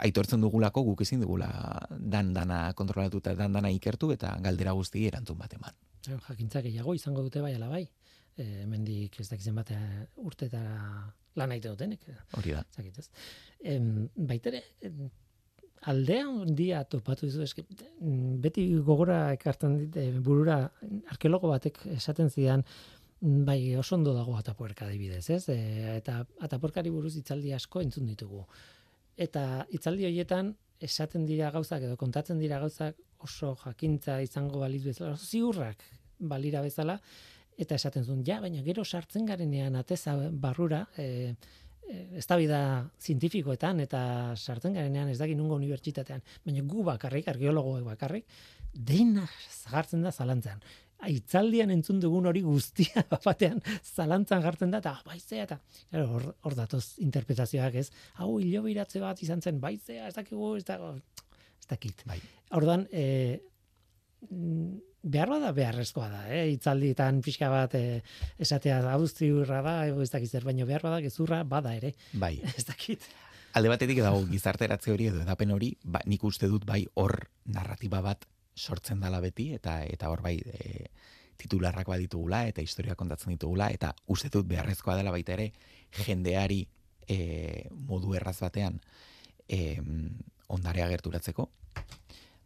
[0.04, 1.48] aitortzen dugulako guk ezin dugula
[1.90, 5.76] dan dana kontrolatu eta dan dana ikertu eta galdera guzti erantzun bat eman.
[6.04, 7.84] Jakintza gehiago izango dute bai ala bai.
[8.36, 9.70] E, mendik ez dakizen bat
[10.16, 10.62] urte eta
[11.38, 12.08] lan aite dutenek.
[12.38, 12.64] Hori da.
[12.74, 13.08] Zakitez.
[13.62, 13.78] E,
[14.16, 14.64] baitere,
[15.90, 20.58] aldea handia topatu dizu eske mm, beti gogora ekartzen dit eh, burura
[21.12, 25.48] arkeologo batek esaten zidan mm, bai oso ondo dago atapuerka adibidez, ez?
[25.48, 25.58] E,
[25.96, 28.44] eta atapuerkari buruz hitzaldi asko entzun ditugu.
[29.16, 30.54] Eta hitzaldi horietan
[30.84, 35.84] esaten dira gauzak edo kontatzen dira gauzak oso jakintza izango baliz bezala, oso ziurrak
[36.18, 36.98] balira bezala
[37.58, 41.34] eta esaten zuen ja, baina gero sartzen garenean ateza barrura, Eh,
[42.18, 42.60] eztabaida
[43.00, 44.00] zientifikoetan eta
[44.36, 48.26] sartzen garenean ez dakit nungo unibertsitatean, baina gu bakarrik, arkeologoek bakarrik,
[48.74, 50.62] deina zagartzen da zalantzan.
[51.04, 56.96] Aitzaldian entzun dugun hori guztia batean zalantzan jartzen da, eta baizea, eta hor, hor datoz
[57.04, 57.90] interpretazioak ez,
[58.22, 58.64] hau hilo
[59.02, 60.78] bat izan zen, baizea, ez dakigu, ez, da,
[61.60, 62.04] ez dakit.
[62.06, 62.20] Bai.
[62.56, 63.40] Ordan, e,
[65.04, 66.46] behar bada beharrezkoa da, eh?
[66.54, 68.00] itzalditan pixka bat eh,
[68.40, 72.64] esatea abuzti urra da, ez dakit zer, baino behar bada gezurra bada ere, Bai, ez
[72.64, 73.04] dakit.
[73.54, 78.00] alde batetik dago gizarteratze hori edo edapen hori, ba, nik uste dut bai hor narratiba
[78.04, 78.24] bat
[78.54, 80.86] sortzen dala beti, eta eta hor bai e,
[81.36, 85.50] titularrak baditugula, eta historia kontatzen ditugula, eta uste dut beharrezkoa dela baita ere,
[86.04, 86.62] jendeari
[87.08, 88.80] e, modu erraz batean
[89.48, 89.76] e,
[90.48, 91.50] ondarea gerturatzeko,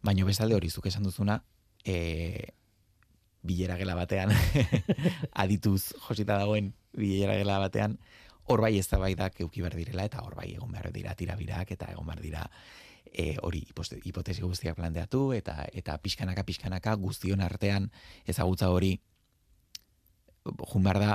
[0.03, 1.39] baino bestalde hori zuk esan duzuna,
[1.89, 2.53] e,
[3.41, 4.33] bilera gela batean,
[5.43, 7.97] adituz josita dagoen bilera gela batean,
[8.49, 12.07] hor bai eztabaidak euki behar direla eta hor bai egon behar dira tirabirak eta egon
[12.09, 12.45] behar dira
[13.05, 17.89] e, hori hipotesi guztiak planteatu eta eta pixkanaka pixkanaka guztion artean
[18.25, 18.95] ezagutza hori
[20.45, 21.11] jun behar da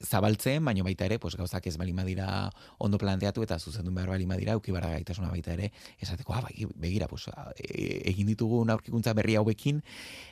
[0.00, 4.36] zabaltzen, baino baita ere, pues, gauzak ez balima dira ondo planteatu eta zuzendu behar balima
[4.36, 6.44] dira, euki behar da gaitasuna baita ere, esateko, ah,
[6.76, 9.82] begira, pues, e, egin ditugu aurkikuntza berri hauekin,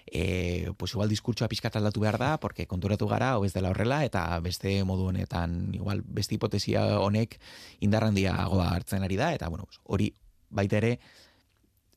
[0.07, 4.39] e, pues, igual diskurtsoa pixkat aldatu behar da, porque konturatu gara, hau dela horrela, eta
[4.41, 7.39] beste modu honetan, igual, beste hipotesia honek
[7.81, 10.13] indarrandiagoa hartzen ari da, eta, bueno, hori
[10.51, 10.99] baita ere,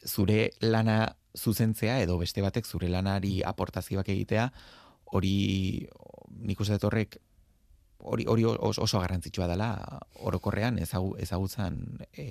[0.05, 4.51] zure lana zuzentzea, edo beste batek zure lanari aportazioak egitea,
[5.11, 5.87] hori
[6.41, 7.19] nik uste horrek
[8.03, 9.69] hori hori oso, garrantzitsua dela
[10.25, 11.77] orokorrean ezagu, ezagutzan
[12.13, 12.25] e,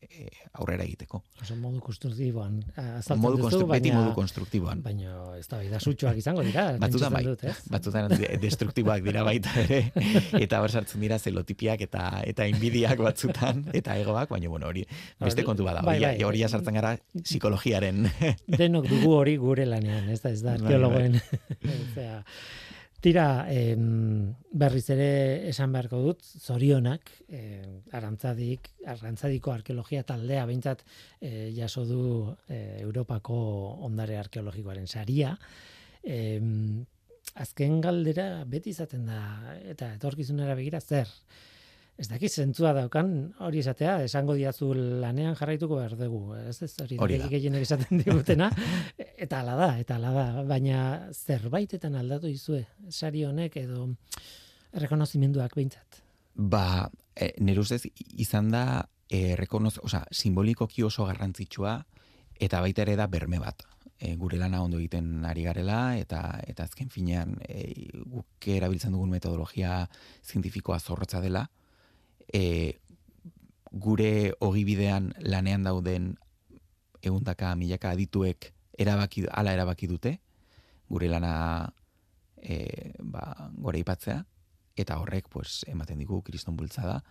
[0.00, 0.28] e,
[0.60, 1.22] aurrera egiteko.
[1.42, 4.82] Oso modu konstruktiboan azaltzen Modu duzu, konstru, beti modu konstruktiboan.
[4.84, 5.78] baina ez da bida
[6.16, 7.56] izango dira, Batzutan bai, dut, ez?
[7.70, 9.80] batzutan de- destruktiboak dira baita ere,
[10.44, 14.86] eta hor sartzen dira zelotipiak eta eta inbidiak batzutan, eta egoak, baina bueno, hori
[15.20, 16.40] beste kontu bada, bai, hori, bai.
[16.40, 18.08] ja sartzen gara psikologiaren.
[18.46, 21.20] Denok dugu hori gure lanean, ez da, ez da, Bai, arkeologoen.
[23.04, 25.08] Tira, em, berriz ere
[25.50, 30.80] esan beharko dut, zorionak, eh, arantzadik, arantzadiko arkeologia taldea, behintzat
[31.20, 32.04] eh, jaso du
[32.48, 33.36] eh, Europako
[33.84, 35.34] ondare arkeologikoaren saria.
[36.00, 36.80] Em,
[37.44, 39.20] azken galdera beti izaten da,
[39.74, 41.12] eta etorkizunera begira zer,
[41.94, 43.10] Ez dakit zentzua daukan
[43.46, 46.34] hori esatea, esango diazu lanean jarraituko behar dugu.
[46.34, 48.48] Ez ez hori, Hori gehienek esaten digutena.
[49.24, 50.24] eta ala da, eta ala da.
[50.48, 50.80] Baina
[51.12, 53.92] zerbaitetan aldatu izue, sari honek edo
[54.74, 56.02] errekonozimenduak behintzat.
[56.34, 58.64] Ba, e, nire ustez izan da
[59.08, 61.78] e, rekonoz, osea, simbolikoki oso garrantzitsua
[62.42, 63.62] eta baita ere da berme bat.
[64.02, 67.68] E, gure lana ondo egiten ari garela eta eta azken finean e,
[68.02, 69.84] guk erabiltzen dugun metodologia
[70.26, 71.46] zientifikoa zorrotza dela.
[72.32, 72.78] E,
[73.74, 76.14] gure ogibidean lanean dauden
[77.02, 80.18] egundaka milaka adituek erabaki hala erabaki dute
[80.88, 81.72] gure lana
[82.38, 84.24] e, ba, gore ipatzea
[84.76, 87.02] eta horrek pues ematen digu kriston bultzada.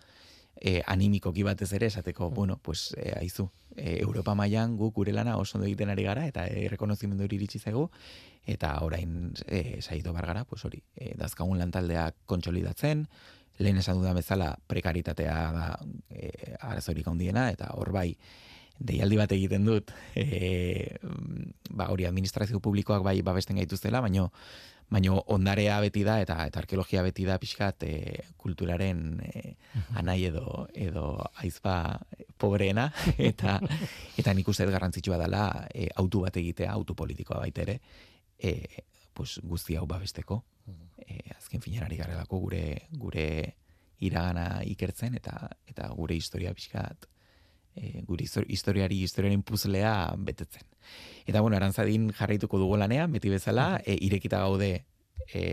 [0.53, 5.37] E, animikoki batez ere esateko bueno pues e, aizu e, Europa mailan guk gure lana
[5.37, 7.87] oso ondo egiten ari gara eta e, rekonozimendu hori iritsi zaigu
[8.45, 13.07] eta orain e, saito bar gara pues hori e, dazkagun lantaldeak kontsolidatzen
[13.59, 15.67] lehen esan dudan bezala prekaritatea da
[16.09, 16.29] e,
[16.59, 18.09] arazorik handiena eta hor bai
[18.79, 20.97] deialdi bat egiten dut e,
[21.71, 24.31] ba hori administrazio publikoak bai babesten gaituztela baino
[24.93, 27.93] baino ondarea beti da eta eta arkeologia beti da pixkat e,
[28.37, 29.55] kulturaren e,
[29.99, 31.99] anai edo edo aizpa
[32.37, 32.89] pobreena
[33.31, 33.59] eta
[34.17, 37.79] eta nik uste garrantzitsua dela e, autu bat egitea autu politikoa baita ere
[38.37, 38.83] e,
[39.13, 40.43] pues guzti hau babesteko
[41.07, 43.27] e, azken finean ari garelako gure gure
[44.03, 47.07] iragana ikertzen eta eta gure historia pixkat
[47.75, 50.67] e, gure histori- historiari historiaren puzlea betetzen.
[51.25, 54.85] Eta bueno, arantzadin jarraituko dugu lanean, beti bezala, e, irekita gaude
[55.33, 55.43] e,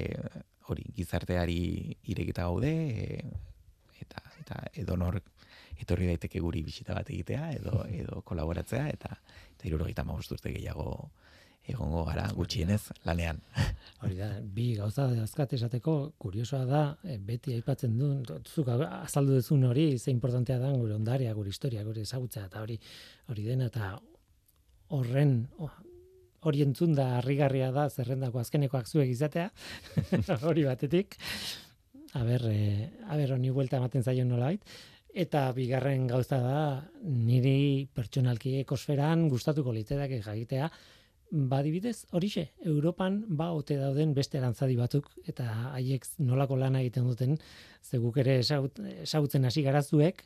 [0.70, 3.20] hori gizarteari irekita gaude e,
[4.00, 5.20] eta eta edonor
[5.80, 11.10] etorri daiteke guri bisita bat egitea edo edo kolaboratzea eta eta 75 urte gehiago
[11.70, 13.40] egongo gara gutxienez lanean.
[14.02, 19.66] Hori da, bi gauza dazkat esateko, kuriosoa da, eh, beti aipatzen duen, zuk azaldu duzun
[19.68, 22.78] hori, ze importantea da gure ondaria, gure historia, gure ezagutza, eta hori
[23.28, 23.92] hori dena, eta
[24.96, 25.34] horren,
[26.48, 29.50] hori entzun da, harrigarria da, zerrendako azkenekoak zuek izatea,
[30.50, 31.18] hori batetik,
[32.18, 34.64] aber, eh, aber honi buelta ematen zaio nolait,
[35.14, 36.62] eta bigarren gauza da,
[37.02, 40.70] niri pertsonalki ekosferan gustatuko litezake jakitea,
[41.30, 47.36] badibidez, horixe, Europan ba ote dauden beste arantzadi batzuk eta haiek nolako lana egiten duten,
[47.82, 50.24] ze guk ere ezagut- ezagutzen hasi gara zuek,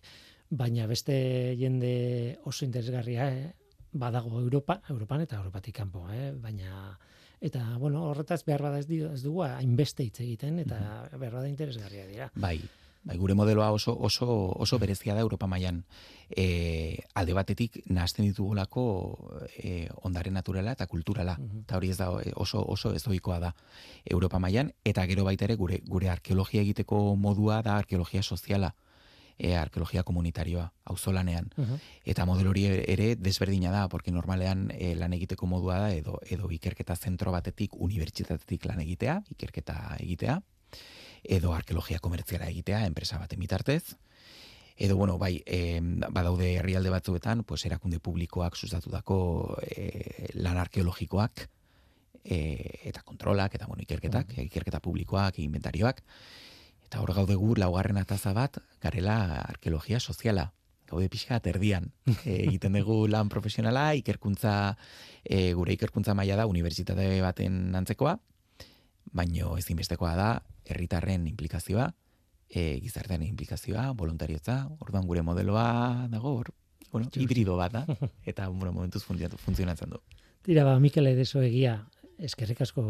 [0.50, 3.52] baina beste jende oso interesgarria eh,
[3.92, 6.98] badago Europa, Europan eta Europatik kanpo, eh, baina
[7.44, 8.88] eta bueno, horretaz behar bada ez
[9.22, 10.78] dugu hainbeste hitz egiten eta
[11.18, 12.30] behar bada interesgarria dira.
[12.34, 12.58] Bai,
[13.04, 14.26] Bai, gure modeloa oso, oso,
[14.56, 15.82] oso berezia da Europa mailan.
[16.30, 18.84] E, alde batetik nahazten ditugulako
[19.58, 21.36] e, ondare naturala eta kulturala.
[21.60, 23.54] Eta hori ez da oso, oso ez da
[24.04, 28.74] Europa mailan eta gero baita ere gure, gure arkeologia egiteko modua da arkeologia soziala
[29.38, 31.50] e, arkeologia komunitarioa, auzolanean.
[32.04, 36.50] Eta modelo hori ere desberdina da, porque normalean e, lan egiteko modua da, edo, edo
[36.50, 40.40] ikerketa zentro batetik, unibertsitatetik lan egitea, ikerketa egitea,
[41.24, 43.96] edo arkeologia komertziala egitea, enpresa baten bitartez,
[44.76, 51.46] edo bueno, bai, e, badaude herrialde batzuetan, pues erakunde publikoak sustatutako e, lan arkeologikoak
[52.24, 52.38] e,
[52.90, 56.02] eta kontrolak eta bueno, ikerketak, ikerketa publikoak, inventarioak.
[56.88, 60.50] Eta hor gaude gu laugarren ataza bat garela arkeologia soziala.
[60.90, 61.92] Gaude pixka erdian.
[62.24, 64.76] E, egiten dugu lan profesionala, ikerkuntza,
[65.22, 68.18] e, gure ikerkuntza maila da, unibertsitate baten antzekoa,
[69.12, 70.28] baino ezinbestekoa da,
[70.64, 71.90] herritarren implikazioa,
[72.48, 76.52] e, gizartean implikazioa, volontariotza, orduan gure modeloa dago, hor,
[76.92, 77.84] bueno, hibrido bat da,
[78.30, 80.00] eta bueno, momentuz funtzionatzen du.
[80.44, 81.78] Tira ba, Mikel Edeso egia,
[82.18, 82.84] eskerrik asko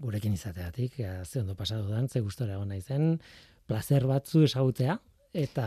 [0.00, 3.18] gurekin izateatik, ze ondo pasatu dan, ze gustora egon naizen,
[3.66, 4.98] placer batzu esagutzea,
[5.32, 5.66] eta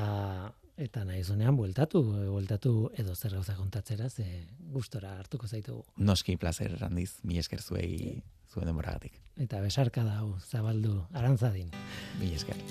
[0.77, 2.71] eta nahi zunean bueltatu, bueltatu
[3.01, 4.25] edo zer gauza kontatzera, ze
[4.73, 5.81] gustora hartuko zaitu.
[5.97, 8.21] Noski placer handiz, mi esker zuei
[8.53, 9.17] zuen denboragatik.
[9.41, 11.71] Eta besarka da hau, zabaldu, arantzadin.
[12.19, 12.61] Mi esker.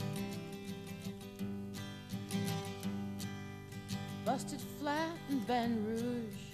[4.27, 6.47] Busted flat in Baton Rouge,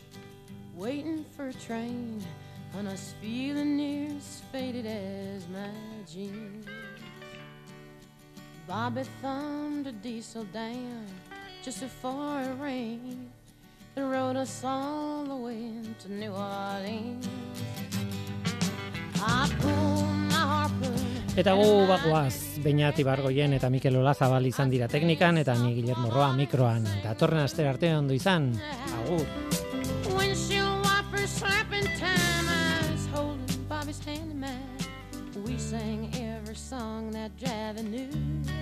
[0.75, 2.23] waiting for a train,
[2.75, 5.69] and I was feeling near as faded as my
[6.07, 6.67] jeans.
[8.67, 11.07] Bobby thumbed a diesel down
[11.63, 13.31] just before it rained
[13.95, 17.29] and rode us all the way to New Orleans.
[19.23, 25.39] I pulled my harpoon Eta gu bagoaz, Beñat Ibargoien eta Mikel Olazabal izan dira teknikan,
[25.39, 26.85] eta ni Guillermo Roa mikroan.
[27.05, 28.51] Datorren aster arte ondo izan,
[28.99, 29.25] agur.
[30.19, 32.51] Windshield wiper slapping time.
[32.51, 35.47] I was holding Bobby's hand in mine.
[35.47, 38.62] We sang every song that Javi knew.